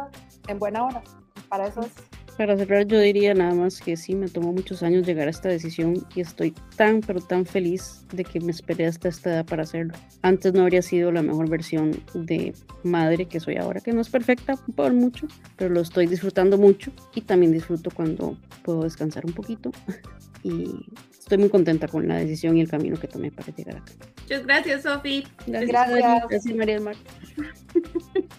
en 0.47 0.59
buena 0.59 0.85
hora, 0.85 1.03
para 1.49 1.67
eso 1.67 1.81
es. 1.81 1.93
Para 2.39 2.57
cerrar, 2.57 2.87
yo 2.87 3.01
diría 3.01 3.35
nada 3.35 3.53
más 3.53 3.81
que 3.81 3.97
sí, 3.97 4.15
me 4.15 4.29
tomó 4.29 4.53
muchos 4.53 4.85
años 4.85 5.05
llegar 5.05 5.27
a 5.27 5.31
esta 5.33 5.49
decisión 5.49 6.07
y 6.15 6.21
estoy 6.21 6.55
tan, 6.77 7.01
pero 7.01 7.21
tan 7.21 7.45
feliz 7.45 8.07
de 8.13 8.23
que 8.23 8.39
me 8.39 8.53
esperé 8.53 8.87
hasta 8.87 9.09
esta 9.09 9.31
edad 9.31 9.45
para 9.45 9.65
hacerlo. 9.65 9.95
Antes 10.23 10.53
no 10.55 10.63
habría 10.63 10.81
sido 10.81 11.11
la 11.11 11.21
mejor 11.21 11.51
versión 11.51 12.01
de 12.15 12.55
madre 12.85 13.27
que 13.27 13.41
soy 13.41 13.57
ahora, 13.57 13.81
que 13.81 13.93
no 13.93 14.01
es 14.01 14.09
perfecta 14.09 14.55
por 14.77 14.93
mucho, 14.93 15.27
pero 15.57 15.75
lo 15.75 15.81
estoy 15.81 16.07
disfrutando 16.07 16.57
mucho 16.59 16.93
y 17.13 17.23
también 17.23 17.51
disfruto 17.51 17.91
cuando 17.91 18.39
puedo 18.63 18.85
descansar 18.85 19.27
un 19.27 19.33
poquito. 19.33 19.73
y 20.45 20.87
estoy 21.11 21.39
muy 21.39 21.49
contenta 21.49 21.89
con 21.89 22.07
la 22.07 22.19
decisión 22.19 22.57
y 22.57 22.61
el 22.61 22.69
camino 22.69 23.01
que 23.01 23.09
tomé 23.09 23.33
para 23.33 23.53
llegar 23.53 23.79
acá. 23.79 23.93
Muchas 24.23 24.47
gracias, 24.47 24.83
Sofi. 24.85 25.27
Gracias. 25.45 25.69
Gracias, 25.69 26.29
gracias 26.29 26.57
María 26.57 26.75
del 26.75 26.85
Mar. 26.85 26.97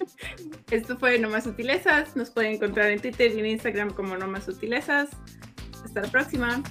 Esto 0.72 0.98
fue 0.98 1.18
No 1.20 1.30
Más 1.30 1.46
Sutilezas. 1.46 2.16
Nos 2.16 2.30
pueden 2.30 2.54
encontrar 2.54 2.92
en 2.92 3.00
Twitter 3.00 3.32
y 3.34 3.40
en 3.40 3.46
Instagram 3.46 3.94
como 3.94 4.18
No 4.18 4.28
Más 4.28 4.46
Sutilezas. 4.46 5.10
Hasta 5.84 6.02
la 6.02 6.12
próxima. 6.12 6.62